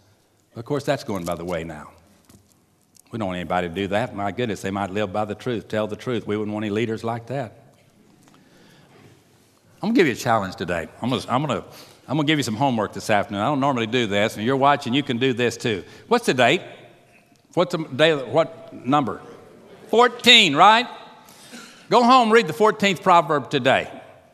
Of 0.56 0.66
course, 0.66 0.84
that's 0.84 1.04
going 1.04 1.24
by 1.24 1.36
the 1.36 1.46
way 1.46 1.64
now. 1.64 1.92
We 3.12 3.20
don't 3.20 3.28
want 3.28 3.38
anybody 3.38 3.68
to 3.68 3.74
do 3.76 3.88
that. 3.88 4.16
My 4.16 4.32
goodness, 4.32 4.62
they 4.62 4.72
might 4.72 4.90
live 4.90 5.12
by 5.12 5.26
the 5.26 5.36
truth, 5.36 5.68
tell 5.68 5.88
the 5.88 5.98
truth. 5.98 6.26
We 6.26 6.38
wouldn't 6.38 6.54
want 6.54 6.66
any 6.66 6.74
leaders 6.74 7.04
like 7.04 7.28
that. 7.28 7.58
I'm 9.84 9.90
going 9.90 9.96
to 9.96 10.00
give 10.00 10.08
you 10.08 10.14
a 10.14 10.16
challenge 10.16 10.56
today. 10.56 10.88
I'm 11.02 11.10
going 11.10 11.22
to, 11.22 11.32
I'm 11.34 11.46
going 11.46 11.62
to, 11.62 11.68
I'm 12.12 12.18
going 12.18 12.28
to 12.28 12.32
give 12.34 12.40
you 12.40 12.44
some 12.44 12.58
homework 12.58 12.92
this 12.92 13.10
afternoon. 13.10 13.42
I 13.42 13.46
don't 13.46 13.62
normally 13.62 13.88
do 13.88 14.06
this. 14.06 14.36
and 14.36 14.46
you're 14.46 14.58
watching, 14.58 14.94
you 14.94 15.02
can 15.02 15.18
do 15.18 15.32
this 15.32 15.56
too. 15.56 15.86
What's 16.10 16.26
the 16.26 16.34
date? 16.34 16.62
What's 17.54 17.72
the 17.72 17.86
day? 17.86 18.14
What 18.14 18.74
number? 18.74 19.22
14, 19.92 20.54
right? 20.54 20.90
Go 21.90 22.04
home, 22.04 22.30
read 22.30 22.48
the 22.48 22.54
14th 22.54 23.02
proverb 23.02 23.50
today. 23.50 23.90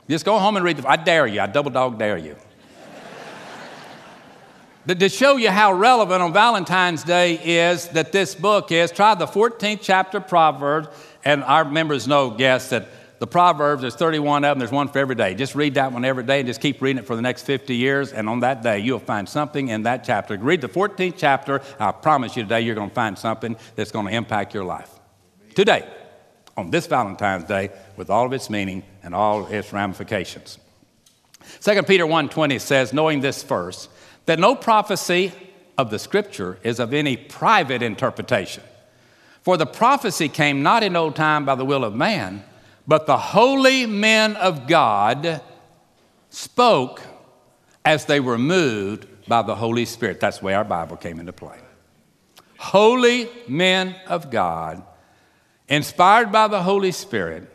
Just 0.09 0.25
go 0.25 0.39
home 0.39 0.55
and 0.55 0.65
read 0.65 0.77
the, 0.77 0.89
I 0.89 0.95
dare 0.95 1.27
you, 1.27 1.39
I 1.39 1.45
double 1.45 1.69
dog 1.69 1.99
dare 1.99 2.17
you. 2.17 2.35
to 4.87 5.07
show 5.07 5.37
you 5.37 5.51
how 5.51 5.71
relevant 5.71 6.23
on 6.23 6.33
Valentine's 6.33 7.03
Day 7.03 7.35
is 7.67 7.89
that 7.89 8.11
this 8.11 8.33
book 8.33 8.71
is, 8.71 8.91
try 8.91 9.13
the 9.13 9.27
14th 9.27 9.81
chapter 9.83 10.19
Proverbs, 10.19 10.87
and 11.23 11.43
our 11.43 11.63
members 11.63 12.07
know, 12.07 12.31
guess, 12.31 12.71
that 12.71 12.87
the 13.19 13.27
Proverbs, 13.27 13.81
there's 13.81 13.95
31 13.95 14.43
of 14.43 14.51
them, 14.51 14.59
there's 14.59 14.71
one 14.71 14.89
for 14.89 14.99
every 14.99 15.15
day. 15.15 15.33
Just 15.33 15.55
read 15.55 15.73
that 15.75 15.91
one 15.91 16.05
every 16.05 16.23
day 16.23 16.39
and 16.39 16.47
just 16.47 16.61
keep 16.61 16.81
reading 16.81 17.01
it 17.01 17.07
for 17.07 17.15
the 17.15 17.21
next 17.21 17.43
50 17.43 17.75
years, 17.75 18.13
and 18.13 18.29
on 18.29 18.41
that 18.41 18.61
day, 18.61 18.79
you'll 18.79 18.99
find 18.99 19.27
something 19.27 19.69
in 19.69 19.83
that 19.83 20.03
chapter. 20.03 20.37
Read 20.37 20.61
the 20.61 20.69
14th 20.69 21.15
chapter, 21.17 21.61
I 21.79 21.91
promise 21.91 22.35
you 22.35 22.43
today, 22.43 22.61
you're 22.61 22.75
going 22.75 22.89
to 22.89 22.95
find 22.95 23.17
something 23.17 23.55
that's 23.75 23.91
going 23.91 24.05
to 24.07 24.13
impact 24.13 24.53
your 24.53 24.65
life. 24.65 24.91
Today 25.55 25.87
on 26.57 26.71
this 26.71 26.87
Valentine's 26.87 27.45
Day 27.45 27.69
with 27.95 28.09
all 28.09 28.25
of 28.25 28.33
its 28.33 28.49
meaning 28.49 28.83
and 29.03 29.13
all 29.13 29.45
its 29.45 29.71
ramifications. 29.71 30.57
2 31.61 31.83
Peter 31.83 32.05
1:20 32.05 32.59
says, 32.59 32.91
knowing 32.91 33.21
this 33.21 33.43
first, 33.43 33.89
that 34.25 34.39
no 34.39 34.55
prophecy 34.55 35.31
of 35.77 35.91
the 35.91 35.99
scripture 35.99 36.57
is 36.63 36.79
of 36.79 36.93
any 36.93 37.15
private 37.15 37.81
interpretation. 37.81 38.63
For 39.43 39.55
the 39.55 39.65
prophecy 39.65 40.27
came 40.27 40.63
not 40.63 40.83
in 40.83 40.95
old 40.95 41.15
time 41.15 41.45
by 41.45 41.55
the 41.55 41.63
will 41.63 41.85
of 41.85 41.95
man, 41.95 42.43
but 42.87 43.05
the 43.05 43.17
holy 43.17 43.85
men 43.85 44.35
of 44.37 44.67
God 44.67 45.41
spoke 46.29 47.01
as 47.83 48.05
they 48.05 48.19
were 48.19 48.37
moved 48.37 49.07
by 49.27 49.41
the 49.41 49.55
Holy 49.55 49.85
Spirit. 49.85 50.19
That's 50.19 50.39
the 50.39 50.45
way 50.45 50.53
our 50.53 50.63
Bible 50.63 50.95
came 50.95 51.19
into 51.19 51.33
play. 51.33 51.57
Holy 52.57 53.29
men 53.47 53.95
of 54.07 54.31
God 54.31 54.83
inspired 55.67 56.31
by 56.31 56.47
the 56.47 56.63
Holy 56.63 56.91
Spirit, 56.91 57.51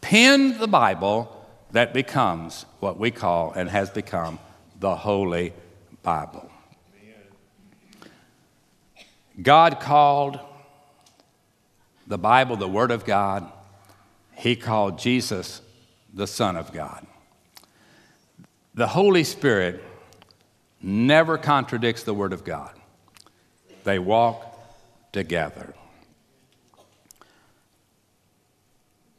penned 0.00 0.58
the 0.58 0.68
Bible 0.68 1.32
that 1.72 1.92
becomes 1.92 2.66
what 2.80 2.98
we 2.98 3.10
call 3.10 3.52
and 3.52 3.68
has 3.68 3.90
become 3.90 4.38
the 4.78 4.94
Holy 4.94 5.52
Bible. 6.02 6.50
God 9.42 9.80
called 9.80 10.38
the 12.06 12.18
Bible 12.18 12.56
the 12.56 12.68
Word 12.68 12.90
of 12.90 13.04
God. 13.04 13.50
He 14.36 14.56
called 14.56 14.98
Jesus 14.98 15.62
the 16.12 16.26
Son 16.26 16.56
of 16.56 16.72
God. 16.72 17.06
The 18.74 18.88
Holy 18.88 19.24
Spirit 19.24 19.82
never 20.82 21.38
contradicts 21.38 22.02
the 22.02 22.14
Word 22.14 22.32
of 22.32 22.44
God, 22.44 22.72
they 23.84 23.98
walk 23.98 24.52
together. 25.12 25.74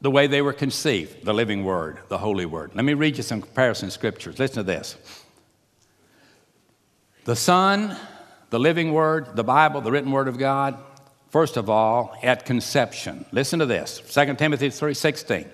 the 0.01 0.11
way 0.11 0.27
they 0.27 0.41
were 0.41 0.53
conceived, 0.53 1.25
the 1.25 1.33
living 1.33 1.63
word, 1.63 1.99
the 2.07 2.19
holy 2.19 2.45
word. 2.45 2.71
Let 2.75 2.85
me 2.85 2.93
read 2.93 3.17
you 3.17 3.23
some 3.23 3.41
comparison 3.41 3.89
scriptures. 3.89 4.37
Listen 4.37 4.57
to 4.57 4.63
this. 4.63 4.95
The 7.25 7.35
Son, 7.35 7.97
the 8.49 8.59
living 8.59 8.93
word, 8.93 9.35
the 9.35 9.43
Bible, 9.43 9.81
the 9.81 9.91
written 9.91 10.11
word 10.11 10.27
of 10.27 10.37
God, 10.37 10.77
first 11.29 11.57
of 11.57 11.69
all, 11.69 12.17
at 12.23 12.45
conception. 12.45 13.25
Listen 13.31 13.59
to 13.59 13.65
this 13.65 14.01
2 14.07 14.37
Timothy 14.37 14.69
3:16. 14.69 15.49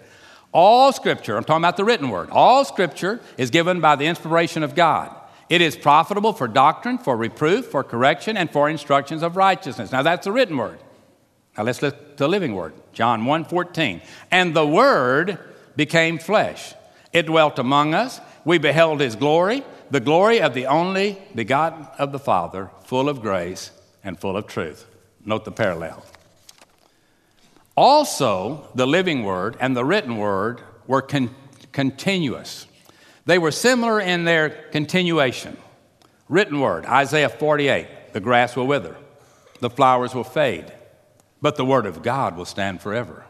All 0.51 0.91
scripture, 0.91 1.35
I'm 1.35 1.43
talking 1.43 1.63
about 1.63 1.77
the 1.77 1.85
written 1.85 2.09
word, 2.09 2.29
all 2.31 2.63
scripture 2.63 3.19
is 3.37 3.49
given 3.49 3.81
by 3.81 3.95
the 3.95 4.05
inspiration 4.05 4.61
of 4.61 4.75
God. 4.75 5.15
It 5.49 5.61
is 5.61 5.75
profitable 5.75 6.33
for 6.33 6.47
doctrine, 6.47 6.97
for 6.97 7.17
reproof, 7.17 7.65
for 7.67 7.83
correction, 7.83 8.37
and 8.37 8.49
for 8.49 8.69
instructions 8.69 9.23
of 9.23 9.35
righteousness. 9.35 9.91
Now 9.91 10.03
that's 10.03 10.25
the 10.25 10.31
written 10.31 10.57
word. 10.57 10.79
Now 11.57 11.63
let's 11.63 11.81
look 11.81 11.95
at 11.95 12.17
the 12.17 12.27
living 12.27 12.55
word. 12.55 12.73
John 12.93 13.25
1:14. 13.25 14.01
And 14.31 14.55
the 14.55 14.65
word 14.65 15.39
became 15.75 16.17
flesh. 16.17 16.73
It 17.11 17.27
dwelt 17.27 17.59
among 17.59 17.93
us. 17.93 18.19
We 18.45 18.57
beheld 18.57 18.99
his 18.99 19.15
glory, 19.15 19.63
the 19.89 19.99
glory 19.99 20.41
of 20.41 20.53
the 20.53 20.65
only 20.67 21.19
begotten 21.35 21.87
of 21.97 22.11
the 22.11 22.19
Father, 22.19 22.69
full 22.83 23.07
of 23.09 23.21
grace 23.21 23.71
and 24.03 24.19
full 24.19 24.35
of 24.35 24.47
truth. 24.47 24.85
Note 25.25 25.45
the 25.45 25.51
parallel. 25.51 26.03
Also, 27.75 28.67
the 28.75 28.85
living 28.85 29.23
word 29.23 29.57
and 29.59 29.75
the 29.75 29.85
written 29.85 30.17
word 30.17 30.61
were 30.85 31.01
con- 31.01 31.33
continuous. 31.71 32.67
They 33.25 33.39
were 33.39 33.51
similar 33.51 33.99
in 33.99 34.25
their 34.25 34.49
continuation. 34.49 35.57
Written 36.29 36.59
word, 36.59 36.85
Isaiah 36.85 37.29
48, 37.29 38.13
the 38.13 38.19
grass 38.19 38.55
will 38.55 38.67
wither, 38.67 38.95
the 39.59 39.69
flowers 39.69 40.13
will 40.13 40.23
fade 40.23 40.71
but 41.43 41.57
the 41.57 41.65
Word 41.65 41.85
of 41.85 42.01
God 42.01 42.37
will 42.37 42.45
stand 42.45 42.81
forever. 42.81 43.25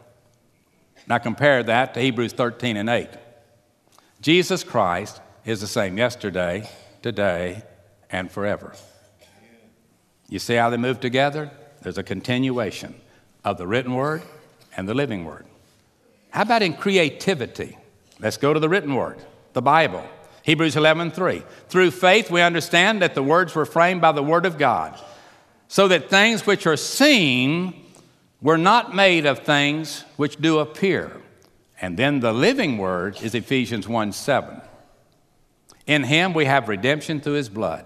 Now 1.08 1.18
compare 1.18 1.64
that 1.64 1.94
to 1.94 2.00
Hebrews 2.00 2.32
13 2.32 2.76
and 2.76 2.88
8. 2.88 3.08
Jesus 4.20 4.62
Christ 4.62 5.20
is 5.44 5.60
the 5.60 5.66
same 5.66 5.98
yesterday, 5.98 6.70
today, 7.02 7.64
and 8.08 8.30
forever. 8.30 8.72
You 10.28 10.38
see 10.38 10.54
how 10.54 10.70
they 10.70 10.76
move 10.76 11.00
together? 11.00 11.50
There's 11.84 11.98
a 11.98 12.02
continuation 12.02 12.94
of 13.44 13.58
the 13.58 13.66
written 13.66 13.94
word 13.94 14.22
and 14.74 14.88
the 14.88 14.94
living 14.94 15.26
word. 15.26 15.44
How 16.30 16.42
about 16.42 16.62
in 16.62 16.72
creativity? 16.72 17.76
Let's 18.18 18.38
go 18.38 18.54
to 18.54 18.58
the 18.58 18.70
written 18.70 18.94
word, 18.94 19.18
the 19.52 19.60
Bible. 19.60 20.02
Hebrews 20.44 20.76
11:3. 20.76 21.44
Through 21.68 21.90
faith 21.90 22.30
we 22.30 22.40
understand 22.40 23.02
that 23.02 23.14
the 23.14 23.22
words 23.22 23.54
were 23.54 23.66
framed 23.66 24.00
by 24.00 24.12
the 24.12 24.22
word 24.22 24.46
of 24.46 24.56
God, 24.56 24.98
so 25.68 25.86
that 25.88 26.08
things 26.08 26.46
which 26.46 26.66
are 26.66 26.76
seen 26.76 27.74
we're 28.40 28.56
not 28.56 28.94
made 28.94 29.26
of 29.26 29.40
things 29.40 30.04
which 30.16 30.36
do 30.36 30.60
appear. 30.60 31.20
And 31.82 31.98
then 31.98 32.20
the 32.20 32.32
living 32.32 32.78
word 32.78 33.20
is 33.22 33.34
Ephesians 33.34 33.86
1 33.86 34.12
7. 34.12 34.62
In 35.86 36.04
him 36.04 36.32
we 36.32 36.46
have 36.46 36.70
redemption 36.70 37.20
through 37.20 37.34
his 37.34 37.50
blood, 37.50 37.84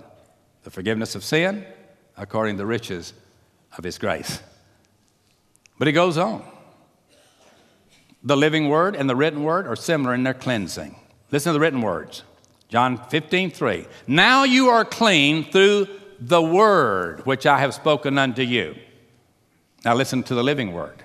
the 0.63 0.71
forgiveness 0.71 1.17
of 1.17 1.25
sin 1.25 1.67
according 2.17 2.55
to 2.57 2.59
the 2.59 2.67
riches 2.67 3.13
of 3.77 3.85
his 3.85 3.99
grace. 3.99 4.41
But 5.79 5.87
he 5.87 5.93
goes 5.93 6.19
on. 6.19 6.45
The 8.23 8.37
living 8.37 8.69
word 8.69 8.97
and 8.97 9.09
the 9.09 9.17
written 9.17 9.43
word 9.43 9.67
are 9.67 9.77
similar 9.77 10.15
in 10.15 10.25
their 10.25 10.35
cleansing. 10.35 10.97
Listen 11.31 11.51
to 11.51 11.55
the 11.55 11.61
written 11.61 11.83
words. 11.83 12.25
John 12.69 12.99
15, 13.09 13.51
3. 13.51 13.87
Now 14.07 14.45
you 14.45 14.69
are 14.69 14.85
clean 14.85 15.45
through 15.45 15.87
the 16.21 16.43
word 16.43 17.25
which 17.25 17.47
I 17.47 17.61
have 17.61 17.75
spoken 17.75 18.19
unto 18.19 18.43
you. 18.43 18.75
Now 19.85 19.95
listen 19.95 20.23
to 20.25 20.35
the 20.35 20.43
living 20.43 20.73
word, 20.73 21.05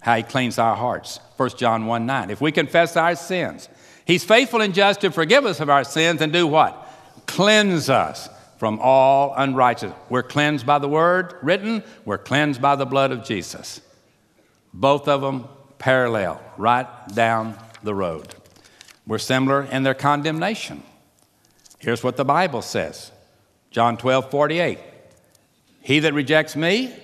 how 0.00 0.16
he 0.16 0.22
cleans 0.22 0.58
our 0.58 0.74
hearts. 0.74 1.20
1 1.36 1.50
John 1.58 1.86
1 1.86 2.06
9. 2.06 2.30
If 2.30 2.40
we 2.40 2.50
confess 2.50 2.96
our 2.96 3.14
sins, 3.14 3.68
he's 4.06 4.24
faithful 4.24 4.62
and 4.62 4.72
just 4.72 5.02
to 5.02 5.10
forgive 5.10 5.44
us 5.44 5.60
of 5.60 5.68
our 5.68 5.84
sins 5.84 6.22
and 6.22 6.32
do 6.32 6.46
what? 6.46 6.88
Cleanse 7.26 7.90
us 7.90 8.29
from 8.60 8.78
all 8.82 9.32
unrighteousness. 9.38 9.98
We're 10.10 10.22
cleansed 10.22 10.66
by 10.66 10.78
the 10.78 10.86
word 10.86 11.34
written, 11.40 11.82
we're 12.04 12.18
cleansed 12.18 12.60
by 12.60 12.76
the 12.76 12.84
blood 12.84 13.10
of 13.10 13.24
Jesus. 13.24 13.80
Both 14.74 15.08
of 15.08 15.22
them 15.22 15.48
parallel, 15.78 16.42
right 16.58 16.86
down 17.14 17.56
the 17.82 17.94
road. 17.94 18.34
We're 19.06 19.16
similar 19.16 19.62
in 19.62 19.82
their 19.82 19.94
condemnation. 19.94 20.82
Here's 21.78 22.04
what 22.04 22.18
the 22.18 22.24
Bible 22.26 22.60
says 22.60 23.12
John 23.70 23.96
12, 23.96 24.30
48. 24.30 24.78
He 25.80 26.00
that 26.00 26.12
rejects 26.12 26.54
me 26.54 26.94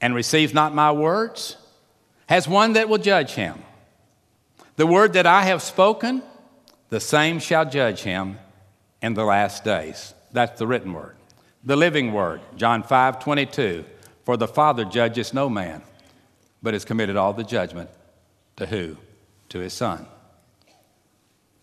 and 0.00 0.14
receives 0.14 0.54
not 0.54 0.74
my 0.74 0.90
words 0.90 1.58
has 2.30 2.48
one 2.48 2.72
that 2.72 2.88
will 2.88 2.96
judge 2.96 3.32
him. 3.32 3.62
The 4.76 4.86
word 4.86 5.12
that 5.12 5.26
I 5.26 5.42
have 5.42 5.60
spoken, 5.60 6.22
the 6.88 6.98
same 6.98 7.40
shall 7.40 7.68
judge 7.68 8.00
him 8.00 8.38
in 9.02 9.12
the 9.12 9.24
last 9.24 9.64
days. 9.64 10.14
That's 10.34 10.58
the 10.58 10.66
written 10.66 10.92
word. 10.92 11.14
The 11.62 11.76
living 11.76 12.12
word, 12.12 12.40
John 12.56 12.82
5 12.82 13.20
22. 13.20 13.84
For 14.24 14.36
the 14.36 14.48
Father 14.48 14.84
judges 14.84 15.32
no 15.32 15.48
man, 15.48 15.82
but 16.60 16.74
has 16.74 16.84
committed 16.84 17.16
all 17.16 17.32
the 17.32 17.44
judgment 17.44 17.88
to 18.56 18.66
who? 18.66 18.96
To 19.50 19.60
his 19.60 19.72
Son. 19.72 20.06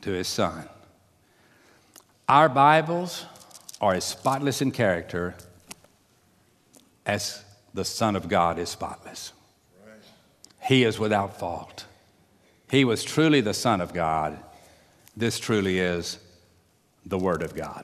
To 0.03 0.12
his 0.12 0.27
Son. 0.27 0.69
Our 2.29 2.47
Bibles 2.47 3.25
are 3.81 3.93
as 3.93 4.05
spotless 4.05 4.62
in 4.62 4.71
character 4.71 5.36
as 7.05 7.43
the 7.73 7.84
Son 7.84 8.15
of 8.15 8.29
God 8.29 8.57
is 8.57 8.69
spotless. 8.69 9.34
He 10.62 10.86
is 10.86 10.97
without 10.97 11.38
fault. 11.38 11.86
He 12.69 12.86
was 12.86 13.03
truly 13.03 13.41
the 13.41 13.53
Son 13.53 13.81
of 13.81 13.93
God. 13.93 14.38
This 15.17 15.39
truly 15.39 15.79
is 15.79 16.19
the 17.05 17.17
Word 17.17 17.41
of 17.41 17.53
God. 17.53 17.84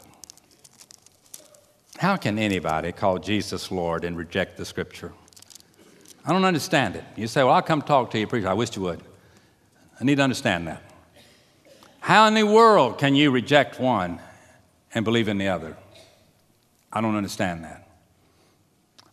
How 1.97 2.15
can 2.15 2.37
anybody 2.37 2.91
call 2.91 3.17
Jesus 3.17 3.71
Lord 3.71 4.03
and 4.03 4.15
reject 4.15 4.57
the 4.57 4.65
Scripture? 4.65 5.13
I 6.23 6.31
don't 6.31 6.45
understand 6.45 6.95
it. 6.95 7.03
You 7.15 7.27
say, 7.27 7.43
Well, 7.43 7.53
I'll 7.53 7.61
come 7.61 7.81
talk 7.81 8.11
to 8.11 8.19
you, 8.19 8.27
preacher. 8.27 8.47
I 8.47 8.53
wish 8.53 8.75
you 8.75 8.83
would. 8.83 9.01
I 9.99 10.03
need 10.03 10.17
to 10.17 10.21
understand 10.21 10.67
that. 10.67 10.83
How 11.99 12.27
in 12.27 12.35
the 12.35 12.43
world 12.43 12.99
can 12.99 13.15
you 13.15 13.31
reject 13.31 13.79
one 13.79 14.19
and 14.93 15.03
believe 15.03 15.27
in 15.27 15.39
the 15.39 15.47
other? 15.47 15.75
I 16.93 17.01
don't 17.01 17.15
understand 17.15 17.63
that. 17.63 17.87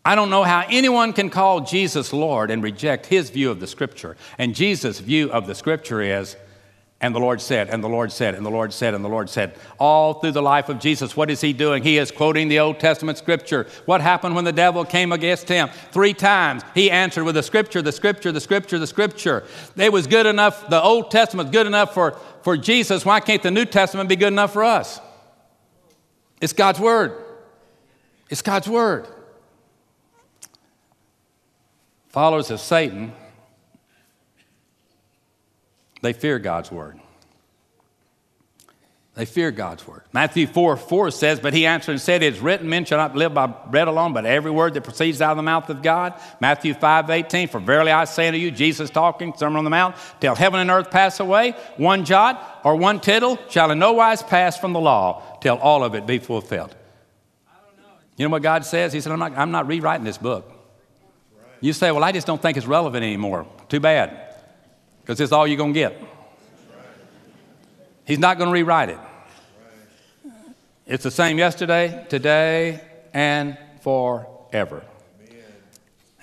I 0.04 0.14
don't 0.14 0.28
know 0.28 0.44
how 0.44 0.66
anyone 0.68 1.14
can 1.14 1.30
call 1.30 1.62
Jesus 1.62 2.12
Lord 2.12 2.50
and 2.50 2.62
reject 2.62 3.06
his 3.06 3.30
view 3.30 3.50
of 3.50 3.60
the 3.60 3.66
Scripture. 3.66 4.18
And 4.36 4.54
Jesus' 4.54 5.00
view 5.00 5.32
of 5.32 5.46
the 5.46 5.54
Scripture 5.54 6.02
is, 6.02 6.36
and 7.04 7.14
the 7.14 7.20
Lord 7.20 7.42
said, 7.42 7.68
and 7.68 7.84
the 7.84 7.88
Lord 7.88 8.10
said, 8.10 8.34
and 8.34 8.46
the 8.46 8.50
Lord 8.50 8.72
said, 8.72 8.94
and 8.94 9.04
the 9.04 9.10
Lord 9.10 9.28
said. 9.28 9.58
All 9.78 10.14
through 10.14 10.30
the 10.30 10.40
life 10.40 10.70
of 10.70 10.78
Jesus, 10.78 11.14
what 11.14 11.30
is 11.30 11.42
he 11.42 11.52
doing? 11.52 11.82
He 11.82 11.98
is 11.98 12.10
quoting 12.10 12.48
the 12.48 12.60
Old 12.60 12.80
Testament 12.80 13.18
Scripture. 13.18 13.66
What 13.84 14.00
happened 14.00 14.34
when 14.34 14.46
the 14.46 14.54
devil 14.54 14.86
came 14.86 15.12
against 15.12 15.46
him? 15.46 15.68
Three 15.92 16.14
times 16.14 16.62
he 16.74 16.90
answered 16.90 17.24
with 17.24 17.34
the 17.34 17.42
Scripture, 17.42 17.82
the 17.82 17.92
Scripture, 17.92 18.32
the 18.32 18.40
Scripture, 18.40 18.78
the 18.78 18.86
Scripture. 18.86 19.44
It 19.76 19.92
was 19.92 20.06
good 20.06 20.24
enough, 20.24 20.66
the 20.70 20.82
Old 20.82 21.10
Testament 21.10 21.52
good 21.52 21.66
enough 21.66 21.92
for, 21.92 22.18
for 22.42 22.56
Jesus. 22.56 23.04
Why 23.04 23.20
can't 23.20 23.42
the 23.42 23.50
New 23.50 23.66
Testament 23.66 24.08
be 24.08 24.16
good 24.16 24.32
enough 24.32 24.54
for 24.54 24.64
us? 24.64 24.98
It's 26.40 26.54
God's 26.54 26.80
Word. 26.80 27.22
It's 28.30 28.40
God's 28.40 28.66
Word. 28.66 29.06
Followers 32.08 32.50
of 32.50 32.60
Satan, 32.60 33.12
they 36.04 36.12
fear 36.12 36.38
God's 36.38 36.70
word. 36.70 37.00
They 39.14 39.24
fear 39.24 39.50
God's 39.50 39.86
word. 39.86 40.02
Matthew 40.12 40.46
4 40.46 40.76
4 40.76 41.10
says, 41.12 41.40
But 41.40 41.54
he 41.54 41.64
answered 41.66 41.92
and 41.92 42.00
said, 42.00 42.22
It 42.22 42.34
is 42.34 42.40
written, 42.40 42.68
men 42.68 42.84
shall 42.84 42.98
not 42.98 43.14
live 43.16 43.32
by 43.32 43.46
bread 43.46 43.88
alone, 43.88 44.12
but 44.12 44.26
every 44.26 44.50
word 44.50 44.74
that 44.74 44.82
proceeds 44.82 45.22
out 45.22 45.30
of 45.30 45.36
the 45.38 45.42
mouth 45.42 45.70
of 45.70 45.82
God. 45.82 46.14
Matthew 46.40 46.74
5 46.74 47.08
18, 47.08 47.48
For 47.48 47.58
verily 47.58 47.90
I 47.90 48.04
say 48.04 48.26
unto 48.26 48.38
you, 48.38 48.50
Jesus 48.50 48.90
talking, 48.90 49.32
Sermon 49.34 49.56
on 49.56 49.64
the 49.64 49.70
Mount, 49.70 49.96
till 50.20 50.34
heaven 50.34 50.60
and 50.60 50.70
earth 50.70 50.90
pass 50.90 51.20
away, 51.20 51.52
one 51.78 52.04
jot 52.04 52.60
or 52.64 52.76
one 52.76 53.00
tittle 53.00 53.38
shall 53.48 53.70
in 53.70 53.78
no 53.78 53.92
wise 53.92 54.22
pass 54.22 54.58
from 54.58 54.74
the 54.74 54.80
law, 54.80 55.38
till 55.40 55.56
all 55.56 55.84
of 55.84 55.94
it 55.94 56.06
be 56.06 56.18
fulfilled. 56.18 56.74
You 58.16 58.26
know 58.26 58.30
what 58.30 58.42
God 58.42 58.66
says? 58.66 58.92
He 58.92 59.00
said, 59.00 59.12
I'm 59.12 59.20
not, 59.20 59.38
I'm 59.38 59.52
not 59.52 59.68
rewriting 59.68 60.04
this 60.04 60.18
book. 60.18 60.52
You 61.60 61.72
say, 61.72 61.92
Well, 61.92 62.04
I 62.04 62.12
just 62.12 62.26
don't 62.26 62.42
think 62.42 62.58
it's 62.58 62.66
relevant 62.66 63.04
anymore. 63.04 63.46
Too 63.68 63.80
bad, 63.80 64.23
because 65.04 65.20
it's 65.20 65.32
all 65.32 65.46
you're 65.46 65.58
going 65.58 65.74
to 65.74 65.78
get. 65.78 66.00
He's 68.06 68.18
not 68.18 68.38
going 68.38 68.48
to 68.48 68.54
rewrite 68.54 68.88
it. 68.88 68.98
It's 70.86 71.04
the 71.04 71.10
same 71.10 71.36
yesterday, 71.36 72.06
today, 72.08 72.80
and 73.12 73.58
forever. 73.82 74.82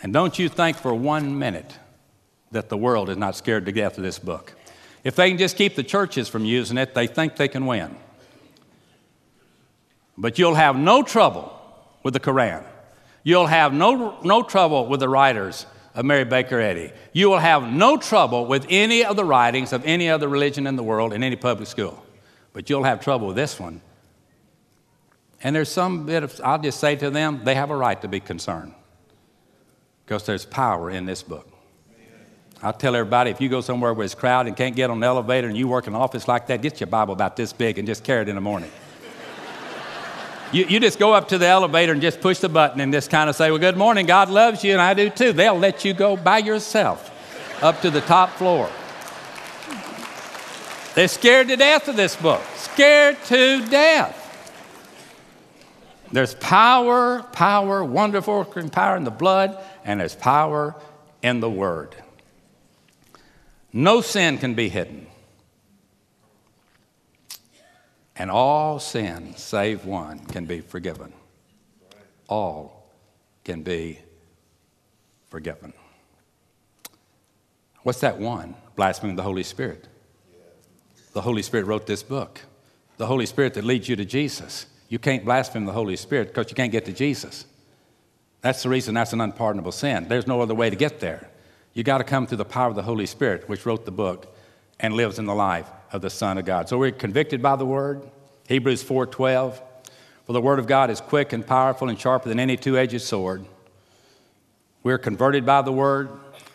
And 0.01 0.11
don't 0.11 0.37
you 0.39 0.49
think 0.49 0.77
for 0.77 0.95
one 0.95 1.37
minute 1.37 1.77
that 2.51 2.69
the 2.69 2.77
world 2.77 3.09
is 3.09 3.17
not 3.17 3.35
scared 3.35 3.67
to 3.67 3.71
death 3.71 3.97
of 3.97 4.03
this 4.03 4.17
book. 4.17 4.55
If 5.03 5.15
they 5.15 5.29
can 5.29 5.37
just 5.37 5.57
keep 5.57 5.75
the 5.75 5.83
churches 5.83 6.27
from 6.27 6.43
using 6.43 6.77
it, 6.79 6.95
they 6.95 7.05
think 7.05 7.35
they 7.35 7.47
can 7.47 7.67
win. 7.67 7.95
But 10.17 10.39
you'll 10.39 10.55
have 10.55 10.75
no 10.75 11.03
trouble 11.03 11.55
with 12.03 12.13
the 12.13 12.19
Koran. 12.19 12.63
You'll 13.23 13.47
have 13.47 13.73
no, 13.73 14.19
no 14.23 14.41
trouble 14.41 14.87
with 14.87 14.99
the 14.99 15.09
writers 15.09 15.67
of 15.93 16.05
Mary 16.05 16.23
Baker 16.23 16.59
Eddy. 16.59 16.91
You 17.13 17.29
will 17.29 17.39
have 17.39 17.71
no 17.71 17.97
trouble 17.97 18.45
with 18.45 18.65
any 18.69 19.03
of 19.03 19.15
the 19.15 19.25
writings 19.25 19.73
of 19.73 19.85
any 19.85 20.09
other 20.09 20.27
religion 20.27 20.67
in 20.67 20.75
the 20.75 20.83
world 20.83 21.13
in 21.13 21.23
any 21.23 21.35
public 21.35 21.67
school. 21.67 22.03
But 22.53 22.69
you'll 22.69 22.83
have 22.83 23.01
trouble 23.01 23.27
with 23.27 23.35
this 23.35 23.59
one. 23.59 23.81
And 25.43 25.55
there's 25.55 25.69
some 25.69 26.05
bit 26.05 26.23
of, 26.23 26.39
I'll 26.43 26.59
just 26.59 26.79
say 26.79 26.95
to 26.97 27.09
them, 27.09 27.41
they 27.43 27.55
have 27.55 27.71
a 27.71 27.75
right 27.75 27.99
to 28.01 28.07
be 28.07 28.19
concerned 28.19 28.73
because 30.05 30.25
there's 30.25 30.45
power 30.45 30.89
in 30.89 31.05
this 31.05 31.23
book. 31.23 31.47
I 32.63 32.71
tell 32.71 32.95
everybody 32.95 33.31
if 33.31 33.41
you 33.41 33.49
go 33.49 33.61
somewhere 33.61 33.91
where 33.91 34.05
it's 34.05 34.13
crowded 34.13 34.49
and 34.49 34.57
can't 34.57 34.75
get 34.75 34.91
on 34.91 34.99
the 34.99 35.07
elevator 35.07 35.47
and 35.47 35.57
you 35.57 35.67
work 35.67 35.87
in 35.87 35.95
an 35.95 35.99
office 35.99 36.27
like 36.27 36.45
that, 36.47 36.61
get 36.61 36.79
your 36.79 36.87
Bible 36.87 37.13
about 37.13 37.35
this 37.35 37.53
big 37.53 37.79
and 37.79 37.87
just 37.87 38.03
carry 38.03 38.21
it 38.21 38.29
in 38.29 38.35
the 38.35 38.41
morning. 38.41 38.69
You, 40.51 40.65
you 40.65 40.79
just 40.79 40.99
go 40.99 41.13
up 41.13 41.29
to 41.29 41.37
the 41.37 41.47
elevator 41.47 41.93
and 41.93 42.01
just 42.01 42.19
push 42.19 42.39
the 42.39 42.49
button 42.49 42.81
and 42.81 42.91
just 42.91 43.09
kind 43.09 43.29
of 43.29 43.35
say, 43.35 43.51
Well, 43.51 43.59
good 43.59 43.77
morning, 43.77 44.05
God 44.05 44.29
loves 44.29 44.63
you, 44.63 44.73
and 44.73 44.81
I 44.81 44.93
do 44.93 45.09
too. 45.09 45.31
They'll 45.31 45.57
let 45.57 45.85
you 45.85 45.93
go 45.93 46.17
by 46.17 46.39
yourself 46.39 47.09
up 47.63 47.81
to 47.81 47.89
the 47.89 48.01
top 48.01 48.31
floor. 48.31 48.69
They're 50.93 51.07
scared 51.07 51.47
to 51.47 51.55
death 51.55 51.87
of 51.87 51.95
this 51.95 52.17
book, 52.17 52.41
scared 52.55 53.17
to 53.25 53.65
death. 53.67 54.17
There's 56.11 56.35
power, 56.35 57.23
power, 57.31 57.83
wonderful 57.83 58.43
power 58.43 58.97
in 58.97 59.05
the 59.05 59.11
blood, 59.11 59.57
and 59.85 60.01
there's 60.01 60.15
power 60.15 60.75
in 61.21 61.39
the 61.39 61.49
word. 61.49 61.95
No 63.71 64.01
sin 64.01 64.37
can 64.37 64.53
be 64.53 64.67
hidden. 64.67 65.07
And 68.21 68.29
all 68.29 68.77
sin, 68.77 69.33
save 69.35 69.83
one, 69.83 70.19
can 70.19 70.45
be 70.45 70.61
forgiven. 70.61 71.11
All 72.27 72.87
can 73.43 73.63
be 73.63 73.97
forgiven. 75.31 75.73
What's 77.81 78.01
that 78.01 78.19
one? 78.19 78.53
Blaspheming 78.75 79.15
the 79.15 79.23
Holy 79.23 79.41
Spirit. 79.41 79.87
The 81.13 81.21
Holy 81.21 81.41
Spirit 81.41 81.65
wrote 81.65 81.87
this 81.87 82.03
book. 82.03 82.41
The 82.97 83.07
Holy 83.07 83.25
Spirit 83.25 83.55
that 83.55 83.63
leads 83.63 83.89
you 83.89 83.95
to 83.95 84.05
Jesus. 84.05 84.67
You 84.87 84.99
can't 84.99 85.25
blaspheme 85.25 85.65
the 85.65 85.71
Holy 85.71 85.95
Spirit 85.95 86.27
because 86.27 86.51
you 86.51 86.55
can't 86.55 86.71
get 86.71 86.85
to 86.85 86.93
Jesus. 86.93 87.45
That's 88.41 88.61
the 88.61 88.69
reason 88.69 88.93
that's 88.93 89.13
an 89.13 89.21
unpardonable 89.21 89.71
sin. 89.71 90.07
There's 90.07 90.27
no 90.27 90.41
other 90.41 90.53
way 90.53 90.69
to 90.69 90.75
get 90.75 90.99
there. 90.99 91.27
You 91.73 91.83
got 91.83 91.97
to 91.97 92.03
come 92.03 92.27
through 92.27 92.37
the 92.37 92.45
power 92.45 92.69
of 92.69 92.75
the 92.75 92.83
Holy 92.83 93.07
Spirit, 93.07 93.49
which 93.49 93.65
wrote 93.65 93.85
the 93.85 93.91
book 93.91 94.37
and 94.79 94.93
lives 94.93 95.17
in 95.17 95.25
the 95.25 95.33
life 95.33 95.67
of 95.91 96.01
the 96.01 96.09
Son 96.09 96.37
of 96.37 96.45
God. 96.45 96.69
So 96.69 96.77
we're 96.77 96.91
convicted 96.91 97.41
by 97.41 97.55
the 97.55 97.65
Word. 97.65 98.01
Hebrews 98.47 98.83
4:12. 98.83 99.61
For 100.25 100.33
the 100.33 100.41
Word 100.41 100.59
of 100.59 100.67
God 100.67 100.89
is 100.89 101.01
quick 101.01 101.33
and 101.33 101.45
powerful 101.45 101.89
and 101.89 101.99
sharper 101.99 102.29
than 102.29 102.39
any 102.39 102.55
two-edged 102.55 103.01
sword. 103.01 103.45
We're 104.83 104.97
converted 104.97 105.45
by 105.45 105.61
the 105.61 105.71
Word. 105.71 106.09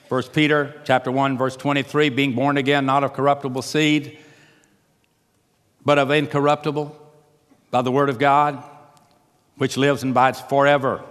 1 0.09 0.22
Peter 0.33 0.81
chapter 0.85 1.11
1, 1.11 1.37
verse 1.37 1.57
23, 1.57 2.11
being 2.11 2.33
born 2.33 2.57
again, 2.57 2.87
not 2.87 3.03
of 3.03 3.12
corruptible 3.12 3.62
seed, 3.62 4.18
but 5.85 5.99
of 5.99 6.11
incorruptible, 6.11 6.96
by 7.70 7.83
the 7.83 7.90
Word 7.90 8.09
of 8.09 8.18
God, 8.18 8.62
which 9.57 9.77
lives 9.77 10.03
and 10.03 10.12
abides 10.12 10.40
forever. 10.40 11.03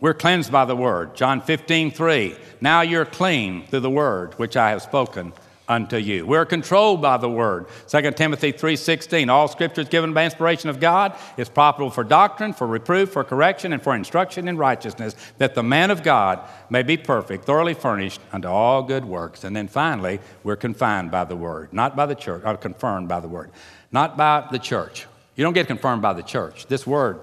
We're 0.00 0.14
cleansed 0.14 0.52
by 0.52 0.66
the 0.66 0.76
Word. 0.76 1.16
John 1.16 1.40
15, 1.40 1.90
3. 1.90 2.36
Now 2.60 2.82
you're 2.82 3.06
clean 3.06 3.66
through 3.66 3.80
the 3.80 3.90
Word 3.90 4.34
which 4.34 4.56
I 4.56 4.70
have 4.70 4.82
spoken 4.82 5.32
unto 5.68 5.96
you. 5.96 6.26
We're 6.26 6.44
controlled 6.44 7.02
by 7.02 7.16
the 7.16 7.28
word. 7.28 7.66
2 7.88 8.12
Timothy 8.12 8.52
3:16 8.52 9.28
All 9.28 9.48
scripture 9.48 9.80
is 9.80 9.88
given 9.88 10.12
by 10.12 10.24
inspiration 10.24 10.70
of 10.70 10.80
God, 10.80 11.16
is 11.36 11.48
profitable 11.48 11.90
for 11.90 12.04
doctrine, 12.04 12.52
for 12.52 12.66
reproof, 12.66 13.12
for 13.12 13.24
correction 13.24 13.72
and 13.72 13.82
for 13.82 13.94
instruction 13.94 14.48
in 14.48 14.56
righteousness, 14.56 15.16
that 15.38 15.54
the 15.54 15.62
man 15.62 15.90
of 15.90 16.02
God 16.02 16.40
may 16.70 16.82
be 16.82 16.96
perfect, 16.96 17.44
thoroughly 17.44 17.74
furnished 17.74 18.20
unto 18.32 18.48
all 18.48 18.82
good 18.82 19.04
works. 19.04 19.44
And 19.44 19.56
then 19.56 19.68
finally, 19.68 20.20
we're 20.44 20.56
confined 20.56 21.10
by 21.10 21.24
the 21.24 21.36
word, 21.36 21.72
not 21.72 21.96
by 21.96 22.06
the 22.06 22.14
church, 22.14 22.42
or 22.44 22.56
confirmed 22.56 23.08
by 23.08 23.20
the 23.20 23.28
word, 23.28 23.50
not 23.90 24.16
by 24.16 24.46
the 24.50 24.58
church. 24.58 25.06
You 25.34 25.44
don't 25.44 25.52
get 25.52 25.66
confirmed 25.66 26.02
by 26.02 26.12
the 26.12 26.22
church. 26.22 26.66
This 26.66 26.86
word 26.86 27.20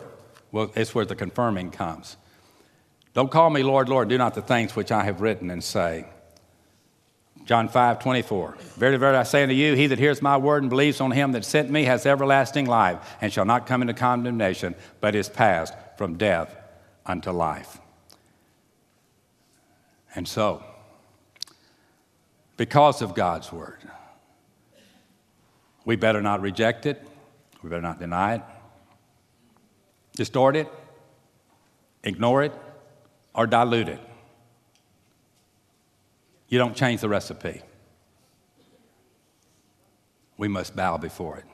well, 0.53 0.71
it's 0.75 0.93
where 0.93 1.03
the 1.03 1.15
confirming 1.15 1.71
comes. 1.71 2.15
Don't 3.13 3.31
call 3.31 3.49
me 3.49 3.63
Lord, 3.63 3.89
Lord, 3.89 4.07
do 4.07 4.17
not 4.17 4.35
the 4.35 4.41
things 4.41 4.75
which 4.75 4.91
I 4.91 5.03
have 5.03 5.19
written 5.19 5.49
and 5.49 5.63
say. 5.63 6.05
John 7.45 7.67
5, 7.67 7.99
24. 7.99 8.57
Very, 8.77 8.97
very, 8.97 9.17
I 9.17 9.23
say 9.23 9.43
unto 9.43 9.53
you, 9.53 9.73
he 9.73 9.87
that 9.87 9.99
hears 9.99 10.21
my 10.21 10.37
word 10.37 10.63
and 10.63 10.69
believes 10.69 11.01
on 11.01 11.11
him 11.11 11.33
that 11.33 11.43
sent 11.43 11.69
me 11.69 11.83
has 11.83 12.05
everlasting 12.05 12.65
life 12.65 13.15
and 13.19 13.33
shall 13.33 13.45
not 13.45 13.67
come 13.67 13.81
into 13.81 13.93
condemnation, 13.93 14.75
but 15.01 15.13
is 15.13 15.27
passed 15.27 15.73
from 15.97 16.15
death 16.17 16.55
unto 17.05 17.31
life. 17.31 17.79
And 20.15 20.27
so, 20.27 20.63
because 22.55 23.01
of 23.01 23.13
God's 23.13 23.51
word, 23.51 23.79
we 25.85 25.95
better 25.97 26.21
not 26.21 26.39
reject 26.39 26.85
it, 26.85 27.05
we 27.61 27.69
better 27.69 27.81
not 27.81 27.99
deny 27.99 28.35
it, 28.35 28.41
distort 30.15 30.55
it, 30.55 30.69
ignore 32.03 32.43
it, 32.43 32.53
or 33.33 33.47
dilute 33.47 33.89
it. 33.89 33.99
You 36.53 36.59
don't 36.59 36.75
change 36.75 37.01
the 37.01 37.09
recipe. 37.09 37.63
We 40.37 40.47
must 40.47 40.75
bow 40.75 40.97
before 40.97 41.37
it. 41.37 41.45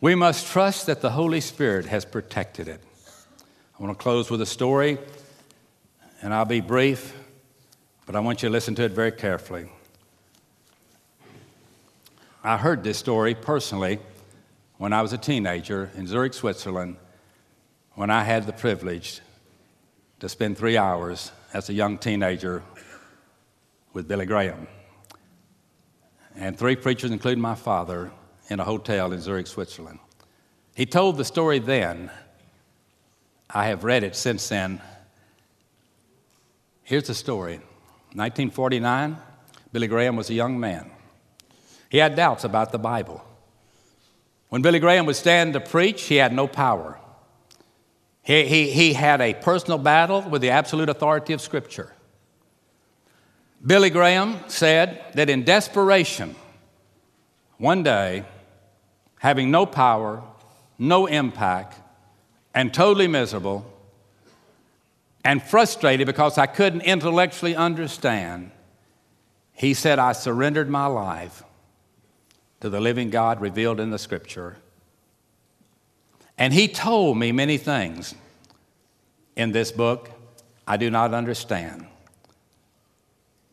We 0.00 0.14
must 0.14 0.46
trust 0.46 0.86
that 0.86 1.00
the 1.00 1.10
Holy 1.10 1.40
Spirit 1.40 1.86
has 1.86 2.04
protected 2.04 2.68
it. 2.68 2.80
I 3.76 3.82
want 3.82 3.98
to 3.98 4.00
close 4.00 4.30
with 4.30 4.40
a 4.40 4.46
story, 4.46 4.98
and 6.22 6.32
I'll 6.32 6.44
be 6.44 6.60
brief, 6.60 7.12
but 8.06 8.14
I 8.14 8.20
want 8.20 8.40
you 8.40 8.48
to 8.48 8.52
listen 8.52 8.76
to 8.76 8.84
it 8.84 8.92
very 8.92 9.10
carefully. 9.10 9.68
I 12.44 12.56
heard 12.56 12.84
this 12.84 12.98
story 12.98 13.34
personally 13.34 13.98
when 14.78 14.92
I 14.92 15.02
was 15.02 15.12
a 15.12 15.18
teenager 15.18 15.90
in 15.96 16.06
Zurich, 16.06 16.34
Switzerland, 16.34 16.98
when 17.94 18.10
I 18.10 18.22
had 18.22 18.46
the 18.46 18.52
privilege 18.52 19.22
to 20.20 20.28
spend 20.28 20.56
three 20.56 20.76
hours 20.76 21.32
as 21.52 21.68
a 21.68 21.72
young 21.72 21.98
teenager 21.98 22.62
with 23.92 24.06
Billy 24.06 24.26
Graham. 24.26 24.66
And 26.36 26.58
three 26.58 26.76
preachers, 26.76 27.10
including 27.10 27.42
my 27.42 27.54
father, 27.54 28.12
in 28.48 28.60
a 28.60 28.64
hotel 28.64 29.12
in 29.12 29.20
Zurich, 29.20 29.46
Switzerland. 29.46 29.98
He 30.74 30.86
told 30.86 31.16
the 31.16 31.24
story 31.24 31.58
then. 31.58 32.10
I 33.52 33.66
have 33.66 33.82
read 33.82 34.04
it 34.04 34.14
since 34.14 34.48
then. 34.48 34.80
Here's 36.84 37.08
the 37.08 37.14
story 37.14 37.56
1949, 38.14 39.16
Billy 39.72 39.86
Graham 39.86 40.16
was 40.16 40.30
a 40.30 40.34
young 40.34 40.58
man. 40.58 40.90
He 41.88 41.98
had 41.98 42.14
doubts 42.14 42.44
about 42.44 42.70
the 42.70 42.78
Bible. 42.78 43.24
When 44.48 44.62
Billy 44.62 44.78
Graham 44.78 45.06
would 45.06 45.16
stand 45.16 45.52
to 45.54 45.60
preach, 45.60 46.02
he 46.02 46.16
had 46.16 46.32
no 46.32 46.46
power. 46.46 46.99
He, 48.22 48.44
he, 48.46 48.70
he 48.70 48.92
had 48.92 49.20
a 49.20 49.34
personal 49.34 49.78
battle 49.78 50.22
with 50.22 50.42
the 50.42 50.50
absolute 50.50 50.88
authority 50.88 51.32
of 51.32 51.40
Scripture. 51.40 51.92
Billy 53.64 53.90
Graham 53.90 54.38
said 54.48 55.04
that 55.14 55.28
in 55.28 55.44
desperation, 55.44 56.34
one 57.58 57.82
day, 57.82 58.24
having 59.18 59.50
no 59.50 59.66
power, 59.66 60.22
no 60.78 61.06
impact, 61.06 61.78
and 62.54 62.72
totally 62.72 63.06
miserable, 63.06 63.70
and 65.24 65.42
frustrated 65.42 66.06
because 66.06 66.38
I 66.38 66.46
couldn't 66.46 66.80
intellectually 66.82 67.54
understand, 67.54 68.50
he 69.52 69.74
said, 69.74 69.98
I 69.98 70.12
surrendered 70.12 70.70
my 70.70 70.86
life 70.86 71.42
to 72.60 72.70
the 72.70 72.80
living 72.80 73.10
God 73.10 73.40
revealed 73.40 73.78
in 73.78 73.90
the 73.90 73.98
scripture. 73.98 74.56
And 76.40 76.54
he 76.54 76.68
told 76.68 77.18
me 77.18 77.32
many 77.32 77.58
things 77.58 78.14
in 79.36 79.52
this 79.52 79.70
book 79.70 80.10
I 80.66 80.78
do 80.78 80.90
not 80.90 81.12
understand. 81.12 81.86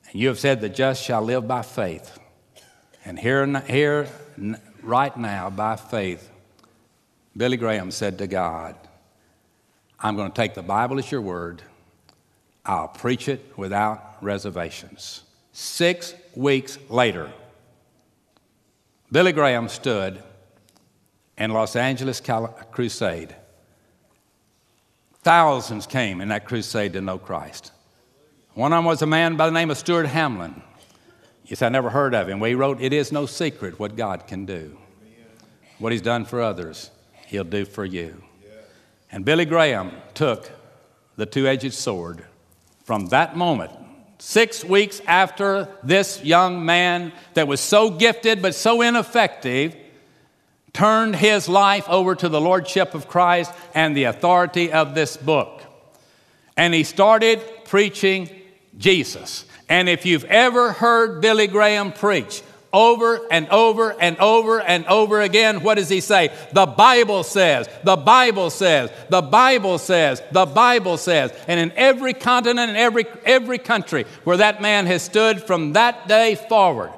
And 0.05 0.15
you 0.15 0.29
have 0.29 0.39
said 0.39 0.61
the 0.61 0.69
just 0.69 1.03
shall 1.03 1.21
live 1.21 1.47
by 1.47 1.63
faith. 1.63 2.17
And 3.03 3.19
here, 3.19 3.45
here 3.67 4.07
right 4.81 5.15
now, 5.17 5.49
by 5.49 5.75
faith, 5.75 6.29
Billy 7.35 7.57
Graham 7.57 7.91
said 7.91 8.17
to 8.19 8.27
God, 8.27 8.75
I'm 9.99 10.15
going 10.15 10.31
to 10.31 10.35
take 10.35 10.53
the 10.53 10.63
Bible 10.63 10.97
as 10.97 11.11
your 11.11 11.21
word. 11.21 11.61
I'll 12.65 12.87
preach 12.87 13.27
it 13.27 13.57
without 13.57 14.17
reservations. 14.21 15.23
Six 15.51 16.13
weeks 16.35 16.77
later, 16.87 17.31
Billy 19.11 19.33
Graham 19.33 19.67
stood 19.67 20.23
in 21.37 21.51
Los 21.51 21.75
Angeles 21.75 22.21
crusade. 22.71 23.35
Thousands 25.21 25.85
came 25.85 26.21
in 26.21 26.29
that 26.29 26.45
crusade 26.45 26.93
to 26.93 27.01
know 27.01 27.17
Christ. 27.17 27.71
One 28.53 28.73
of 28.73 28.77
them 28.77 28.85
was 28.85 29.01
a 29.01 29.07
man 29.07 29.35
by 29.35 29.45
the 29.45 29.51
name 29.51 29.69
of 29.69 29.77
Stuart 29.77 30.07
Hamblen. 30.07 30.61
Yes, 31.45 31.61
I 31.61 31.69
never 31.69 31.89
heard 31.89 32.15
of 32.15 32.27
him. 32.27 32.39
Well, 32.39 32.49
he 32.49 32.55
wrote, 32.55 32.81
It 32.81 32.91
is 32.91 33.11
no 33.11 33.25
secret 33.25 33.79
what 33.79 33.95
God 33.95 34.27
can 34.27 34.45
do. 34.45 34.77
What 35.79 35.91
he's 35.91 36.01
done 36.01 36.25
for 36.25 36.41
others, 36.41 36.91
he'll 37.27 37.43
do 37.43 37.65
for 37.65 37.85
you. 37.85 38.23
And 39.11 39.23
Billy 39.23 39.45
Graham 39.45 39.91
took 40.13 40.49
the 41.15 41.25
two 41.25 41.47
edged 41.47 41.73
sword 41.73 42.23
from 42.83 43.07
that 43.07 43.37
moment 43.37 43.71
six 44.19 44.63
weeks 44.65 45.01
after 45.05 45.69
this 45.83 46.23
young 46.23 46.65
man 46.65 47.13
that 47.35 47.47
was 47.47 47.59
so 47.59 47.89
gifted 47.89 48.41
but 48.41 48.55
so 48.55 48.81
ineffective 48.81 49.75
turned 50.77 51.15
his 51.15 51.49
life 51.49 51.89
over 51.89 52.13
to 52.13 52.29
the 52.29 52.39
Lordship 52.39 52.93
of 52.93 53.07
Christ 53.07 53.51
and 53.73 53.97
the 53.97 54.03
authority 54.03 54.71
of 54.71 54.93
this 54.93 55.17
book. 55.17 55.63
And 56.55 56.71
he 56.71 56.83
started 56.83 57.41
preaching 57.65 58.29
Jesus. 58.77 59.45
And 59.67 59.89
if 59.89 60.05
you've 60.05 60.25
ever 60.25 60.73
heard 60.73 61.19
Billy 61.19 61.47
Graham 61.47 61.91
preach, 61.91 62.43
over 62.71 63.25
and 63.31 63.49
over 63.49 63.99
and 63.99 64.17
over 64.19 64.61
and 64.61 64.85
over 64.85 65.21
again, 65.21 65.63
what 65.63 65.75
does 65.75 65.89
he 65.89 65.99
say? 65.99 66.31
The 66.53 66.67
Bible 66.67 67.23
says, 67.23 67.67
the 67.83 67.95
Bible 67.95 68.51
says, 68.51 68.91
the 69.09 69.23
Bible 69.23 69.79
says, 69.79 70.21
the 70.31 70.45
Bible 70.45 70.97
says. 70.97 71.33
And 71.47 71.59
in 71.59 71.71
every 71.75 72.13
continent 72.13 72.69
and 72.69 72.77
every, 72.77 73.05
every 73.25 73.57
country 73.57 74.05
where 74.25 74.37
that 74.37 74.61
man 74.61 74.85
has 74.85 75.01
stood 75.01 75.41
from 75.41 75.73
that 75.73 76.07
day 76.07 76.35
forward, 76.35 76.91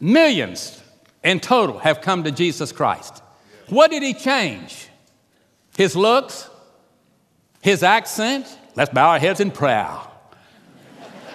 millions 0.00 0.79
in 1.22 1.40
total 1.40 1.78
have 1.78 2.00
come 2.00 2.24
to 2.24 2.30
Jesus 2.30 2.72
Christ. 2.72 3.22
What 3.68 3.90
did 3.90 4.02
he 4.02 4.14
change? 4.14 4.88
His 5.76 5.94
looks? 5.94 6.48
His 7.60 7.82
accent? 7.82 8.46
Let's 8.74 8.92
bow 8.92 9.10
our 9.10 9.18
heads 9.18 9.40
in 9.40 9.50
prayer. 9.50 9.90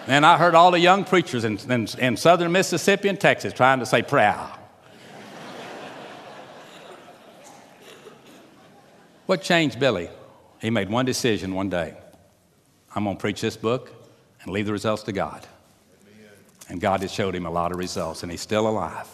And 0.08 0.26
I 0.26 0.38
heard 0.38 0.54
all 0.54 0.72
the 0.72 0.80
young 0.80 1.04
preachers 1.04 1.44
in, 1.46 1.58
in, 1.72 1.88
in 1.98 2.18
southern 2.18 2.52
Mississippi 2.52 3.08
and 3.08 3.20
Texas 3.20 3.54
trying 3.54 3.80
to 3.80 3.86
say 3.86 4.02
prayer. 4.04 4.40
what 9.26 9.42
changed 9.42 9.80
Billy? 9.80 10.10
He 10.62 10.70
made 10.70 10.90
one 10.90 11.06
decision 11.06 11.54
one 11.54 11.70
day 11.70 11.96
I'm 12.96 13.04
going 13.04 13.18
to 13.18 13.20
preach 13.20 13.42
this 13.42 13.58
book 13.58 13.92
and 14.42 14.54
leave 14.54 14.68
the 14.68 14.72
results 14.72 15.04
to 15.04 15.12
God. 15.12 15.46
And 16.70 16.80
God 16.80 17.02
has 17.02 17.12
showed 17.12 17.36
him 17.36 17.46
a 17.46 17.52
lot 17.52 17.72
of 17.72 17.78
results, 17.78 18.24
and 18.24 18.32
he's 18.32 18.42
still 18.42 18.68
alive. 18.68 19.08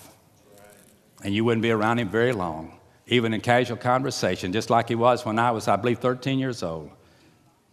And 1.24 1.34
you 1.34 1.46
wouldn't 1.46 1.62
be 1.62 1.72
around 1.72 2.00
him 2.00 2.10
very 2.10 2.34
long, 2.34 2.80
even 3.08 3.34
in 3.34 3.42
casual 3.42 3.78
conversation, 3.78 4.52
just 4.52 4.70
like 4.70 4.90
he 4.90 4.96
was 4.96 5.26
when 5.26 5.38
I 5.38 5.52
was, 5.52 5.68
I 5.68 5.76
believe, 5.76 6.00
13 6.00 6.40
years 6.40 6.64
old. 6.64 6.92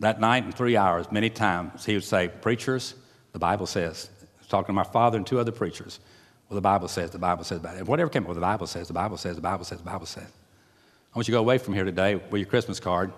That 0.01 0.21
night 0.21 0.45
in 0.45 0.53
three 0.53 0.77
hours, 0.77 1.11
many 1.11 1.31
times, 1.31 1.85
he 1.85 1.95
would 1.95 2.05
say, 2.05 2.29
Preachers, 2.29 2.95
the 3.33 3.39
Bible 3.39 3.67
says. 3.67 4.11
Talking 4.49 4.69
to 4.69 4.73
my 4.73 4.85
father 4.85 5.19
and 5.19 5.27
two 5.27 5.39
other 5.39 5.53
preachers. 5.53 6.01
Well, 6.49 6.55
the 6.55 6.63
Bible 6.63 6.89
says, 6.89 7.11
the 7.11 7.19
Bible 7.19 7.45
says, 7.45 7.59
about 7.59 7.75
it. 7.75 7.81
and 7.81 7.89
whatever 7.89 8.09
came 8.09 8.23
up, 8.23 8.29
well, 8.29 8.35
the 8.35 8.41
Bible 8.41 8.67
says, 8.67 8.89
the 8.89 8.95
Bible 8.95 9.19
says, 9.19 9.37
the 9.37 9.43
Bible 9.43 9.65
says, 9.65 9.79
the 9.79 9.85
Bible 9.85 10.07
says. 10.07 10.25
I 10.25 11.19
want 11.19 11.29
you 11.29 11.33
to 11.33 11.37
go 11.37 11.41
away 11.41 11.59
from 11.59 11.75
here 11.75 11.85
today 11.85 12.15
with 12.15 12.41
your 12.41 12.47
Christmas 12.49 12.81
card. 12.81 13.13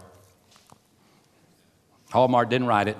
Hallmark 2.10 2.50
didn't 2.50 2.66
write 2.66 2.88
it. 2.88 2.96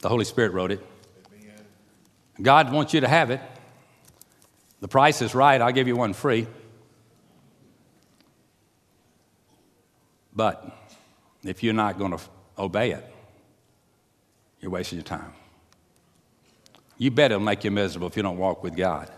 The 0.00 0.08
Holy 0.08 0.24
Spirit 0.24 0.52
wrote 0.52 0.72
it. 0.72 0.84
God 2.40 2.72
wants 2.72 2.92
you 2.92 3.00
to 3.00 3.08
have 3.08 3.30
it. 3.30 3.40
The 4.82 4.88
price 4.88 5.22
is 5.22 5.32
right. 5.32 5.60
I'll 5.60 5.72
give 5.72 5.86
you 5.86 5.94
one 5.94 6.12
free. 6.12 6.48
But 10.34 10.76
if 11.44 11.62
you're 11.62 11.72
not 11.72 12.00
going 12.00 12.10
to 12.10 12.18
obey 12.58 12.90
it, 12.90 13.08
you're 14.60 14.72
wasting 14.72 14.98
your 14.98 15.04
time. 15.04 15.32
You 16.98 17.12
bet 17.12 17.30
it'll 17.30 17.42
make 17.44 17.62
you 17.62 17.70
miserable 17.70 18.08
if 18.08 18.16
you 18.16 18.24
don't 18.24 18.38
walk 18.38 18.64
with 18.64 18.76
God. 18.76 19.08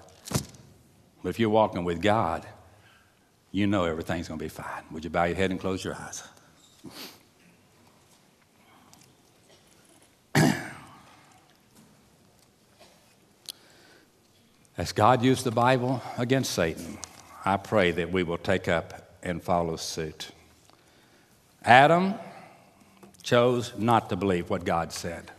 But 1.23 1.31
if 1.31 1.41
you're 1.41 1.49
walking 1.49 1.83
with 1.83 2.03
God, 2.03 2.47
you 3.51 3.67
know 3.67 3.85
everything's 3.85 4.29
going 4.29 4.39
to 4.39 4.45
be 4.45 4.51
fine. 4.51 4.83
Would 4.91 5.05
you 5.05 5.11
bow 5.11 5.25
your 5.25 5.37
head 5.37 5.51
and 5.51 5.59
close 5.59 5.83
your 5.83 5.95
eyes? 5.95 6.25
As 14.77 14.91
God 14.91 15.23
used 15.23 15.45
the 15.45 15.53
Bible 15.53 16.03
against 16.19 16.53
Satan, 16.53 16.99
I 17.45 17.57
pray 17.57 17.93
that 17.93 18.11
we 18.11 18.25
will 18.25 18.39
take 18.39 18.67
up 18.67 19.17
and 19.23 19.41
follow 19.41 19.77
suit. 19.77 20.31
Adam 21.65 22.15
chose 23.23 23.73
not 23.79 24.09
to 24.11 24.17
believe 24.17 24.51
what 24.51 24.65
God 24.65 24.93
said. 24.93 25.31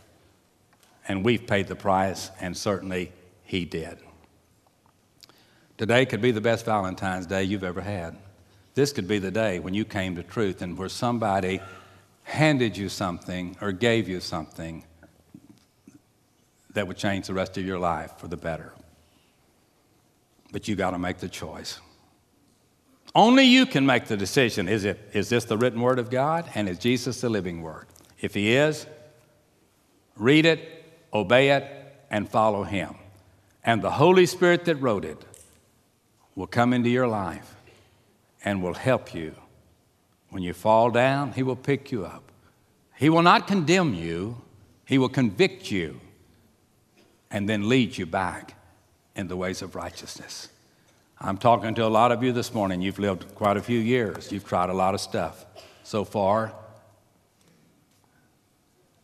And 1.06 1.22
we've 1.22 1.46
paid 1.46 1.68
the 1.68 1.76
price, 1.76 2.30
and 2.40 2.56
certainly 2.56 3.12
he 3.44 3.66
did. 3.66 3.98
Today 5.76 6.06
could 6.06 6.22
be 6.22 6.32
the 6.32 6.40
best 6.40 6.64
Valentine's 6.64 7.26
Day 7.26 7.44
you've 7.44 7.62
ever 7.62 7.82
had. 7.82 8.16
This 8.74 8.90
could 8.90 9.06
be 9.06 9.18
the 9.18 9.30
day 9.30 9.58
when 9.58 9.74
you 9.74 9.84
came 9.84 10.16
to 10.16 10.22
truth 10.22 10.62
and 10.62 10.78
where 10.78 10.88
somebody 10.88 11.60
handed 12.22 12.74
you 12.74 12.88
something 12.88 13.54
or 13.60 13.70
gave 13.70 14.08
you 14.08 14.20
something 14.20 14.82
that 16.72 16.88
would 16.88 16.96
change 16.96 17.26
the 17.26 17.34
rest 17.34 17.58
of 17.58 17.66
your 17.66 17.78
life 17.78 18.12
for 18.16 18.28
the 18.28 18.36
better. 18.36 18.72
But 20.52 20.68
you 20.68 20.76
got 20.76 20.92
to 20.92 20.98
make 20.98 21.18
the 21.18 21.28
choice. 21.28 21.80
Only 23.14 23.44
you 23.44 23.66
can 23.66 23.86
make 23.86 24.06
the 24.06 24.16
decision 24.16 24.68
is, 24.68 24.84
it, 24.84 25.00
is 25.12 25.28
this 25.28 25.44
the 25.44 25.56
written 25.56 25.80
word 25.80 25.98
of 25.98 26.10
God 26.10 26.50
and 26.54 26.68
is 26.68 26.78
Jesus 26.78 27.20
the 27.20 27.28
living 27.28 27.62
word? 27.62 27.86
If 28.20 28.34
he 28.34 28.52
is, 28.54 28.86
read 30.16 30.44
it, 30.44 30.84
obey 31.12 31.50
it, 31.50 31.64
and 32.10 32.28
follow 32.28 32.62
him. 32.62 32.94
And 33.64 33.82
the 33.82 33.90
Holy 33.90 34.26
Spirit 34.26 34.64
that 34.66 34.76
wrote 34.76 35.04
it 35.04 35.18
will 36.34 36.46
come 36.46 36.72
into 36.72 36.90
your 36.90 37.08
life 37.08 37.56
and 38.44 38.62
will 38.62 38.74
help 38.74 39.14
you. 39.14 39.34
When 40.30 40.42
you 40.42 40.52
fall 40.52 40.90
down, 40.90 41.32
He 41.32 41.42
will 41.42 41.56
pick 41.56 41.90
you 41.90 42.04
up. 42.04 42.30
He 42.96 43.08
will 43.08 43.22
not 43.22 43.46
condemn 43.46 43.94
you, 43.94 44.40
He 44.84 44.98
will 44.98 45.08
convict 45.08 45.70
you 45.70 46.00
and 47.30 47.48
then 47.48 47.68
lead 47.68 47.96
you 47.96 48.06
back 48.06 48.55
in 49.16 49.26
the 49.26 49.36
ways 49.36 49.62
of 49.62 49.74
righteousness. 49.74 50.48
I'm 51.20 51.38
talking 51.38 51.74
to 51.74 51.84
a 51.84 51.88
lot 51.88 52.12
of 52.12 52.22
you 52.22 52.32
this 52.32 52.54
morning. 52.54 52.82
You've 52.82 52.98
lived 52.98 53.34
quite 53.34 53.56
a 53.56 53.62
few 53.62 53.80
years, 53.80 54.30
you've 54.30 54.46
tried 54.46 54.70
a 54.70 54.74
lot 54.74 54.94
of 54.94 55.00
stuff 55.00 55.44
so 55.82 56.04
far 56.04 56.52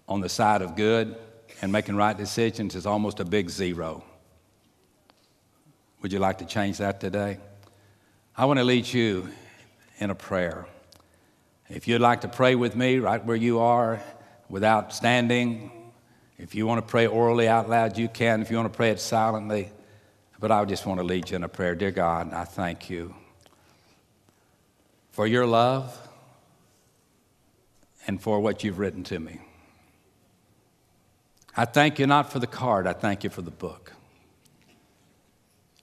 on 0.09 0.21
the 0.21 0.29
side 0.29 0.63
of 0.63 0.77
good 0.77 1.17
and 1.63 1.73
making 1.73 1.97
right 1.97 2.17
decisions 2.17 2.75
is 2.75 2.87
almost 2.87 3.21
a 3.21 3.25
big 3.25 3.49
zero. 3.49 4.05
Would 6.03 6.13
you 6.13 6.19
like 6.19 6.39
to 6.39 6.45
change 6.45 6.79
that 6.79 7.01
today? 7.01 7.39
I 8.37 8.45
want 8.45 8.59
to 8.59 8.65
lead 8.65 8.87
you 8.87 9.29
in 9.99 10.11
a 10.11 10.15
prayer. 10.15 10.67
If 11.69 11.89
you'd 11.89 12.01
like 12.01 12.23
to 12.23 12.29
pray 12.29 12.57
with 12.57 12.77
me 12.77 12.99
right 12.99 13.25
where 13.25 13.37
you 13.37 13.61
are 13.61 14.03
without 14.49 14.93
standing, 14.93 15.71
if 16.37 16.55
you 16.55 16.67
want 16.67 16.85
to 16.85 16.91
pray 16.91 17.07
orally 17.07 17.47
out 17.47 17.71
loud, 17.71 17.97
you 17.97 18.09
can. 18.09 18.43
If 18.43 18.51
you 18.51 18.57
want 18.57 18.71
to 18.71 18.77
pray 18.77 18.91
it 18.91 19.01
silently, 19.01 19.71
but 20.43 20.51
I 20.51 20.65
just 20.65 20.87
want 20.87 20.99
to 20.99 21.05
lead 21.05 21.31
you 21.31 21.37
in 21.37 21.45
a 21.45 21.49
prayer. 21.49 21.77
Dear 21.77 21.93
God, 21.93 22.35
I 22.35 22.43
thank 22.43 22.91
you 22.91 23.15
for 25.13 25.25
your 25.25 25.47
love 25.47 25.97
and 28.09 28.21
for 28.21 28.41
what 28.41 28.65
you've 28.65 28.81
written 28.81 29.05
to 29.05 29.21
me. 29.21 29.39
I 31.57 31.65
thank 31.65 32.01
you 32.01 32.09
not 32.09 32.33
for 32.33 32.41
the 32.41 32.49
card, 32.49 32.89
I 32.89 32.93
thank 32.93 33.23
you 33.23 33.31
for 33.31 33.41
the 33.41 33.53
book. 33.53 33.93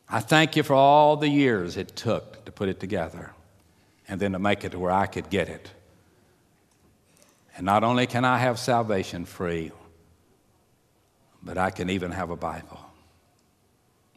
I 0.09 0.19
thank 0.19 0.57
you 0.57 0.63
for 0.63 0.73
all 0.73 1.15
the 1.15 1.29
years 1.29 1.77
it 1.77 1.95
took 1.95 2.43
to 2.43 2.51
put 2.51 2.67
it 2.67 2.81
together 2.81 3.31
and 4.09 4.19
then 4.19 4.33
to 4.33 4.39
make 4.39 4.65
it 4.65 4.73
to 4.73 4.79
where 4.79 4.91
I 4.91 5.05
could 5.05 5.29
get 5.29 5.47
it. 5.47 5.71
And 7.55 7.65
not 7.65 7.85
only 7.85 8.07
can 8.07 8.25
I 8.25 8.39
have 8.39 8.59
salvation 8.59 9.23
free, 9.23 9.71
but 11.41 11.57
I 11.57 11.69
can 11.69 11.89
even 11.89 12.11
have 12.11 12.29
a 12.29 12.35
Bible 12.35 12.88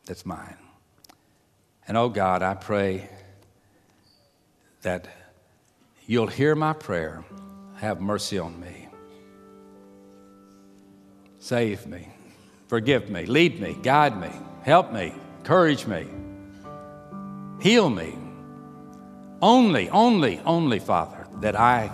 that's 0.06 0.26
mine. 0.26 0.56
And 1.86 1.96
oh 1.96 2.08
God, 2.08 2.42
I 2.42 2.54
pray 2.54 3.08
that 4.82 5.08
you'll 6.06 6.26
hear 6.26 6.54
my 6.54 6.72
prayer. 6.72 7.24
Have 7.76 8.00
mercy 8.00 8.38
on 8.38 8.60
me. 8.60 8.88
Save 11.38 11.86
me. 11.86 12.08
Forgive 12.68 13.10
me. 13.10 13.26
Lead 13.26 13.60
me. 13.60 13.76
Guide 13.82 14.20
me. 14.20 14.30
Help 14.62 14.92
me. 14.92 15.12
Encourage 15.38 15.86
me. 15.86 16.06
Heal 17.60 17.90
me. 17.90 18.16
Only, 19.40 19.90
only, 19.90 20.38
only, 20.44 20.78
Father, 20.78 21.26
that 21.40 21.58
I 21.58 21.90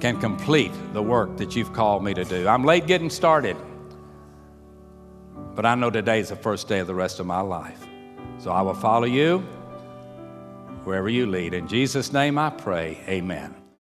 can 0.00 0.20
complete 0.20 0.72
the 0.92 1.02
work 1.02 1.36
that 1.38 1.56
you've 1.56 1.72
called 1.72 2.04
me 2.04 2.14
to 2.14 2.24
do. 2.24 2.46
I'm 2.46 2.64
late 2.64 2.86
getting 2.86 3.10
started, 3.10 3.56
but 5.54 5.64
I 5.64 5.74
know 5.74 5.90
today 5.90 6.20
is 6.20 6.28
the 6.30 6.36
first 6.36 6.68
day 6.68 6.80
of 6.80 6.86
the 6.86 6.94
rest 6.94 7.20
of 7.20 7.26
my 7.26 7.40
life. 7.40 7.86
So 8.38 8.50
I 8.50 8.62
will 8.62 8.74
follow 8.74 9.06
you 9.06 9.38
wherever 10.84 11.08
you 11.08 11.26
lead. 11.26 11.54
In 11.54 11.68
Jesus' 11.68 12.12
name 12.12 12.38
I 12.38 12.50
pray, 12.50 13.00
amen. 13.08 13.63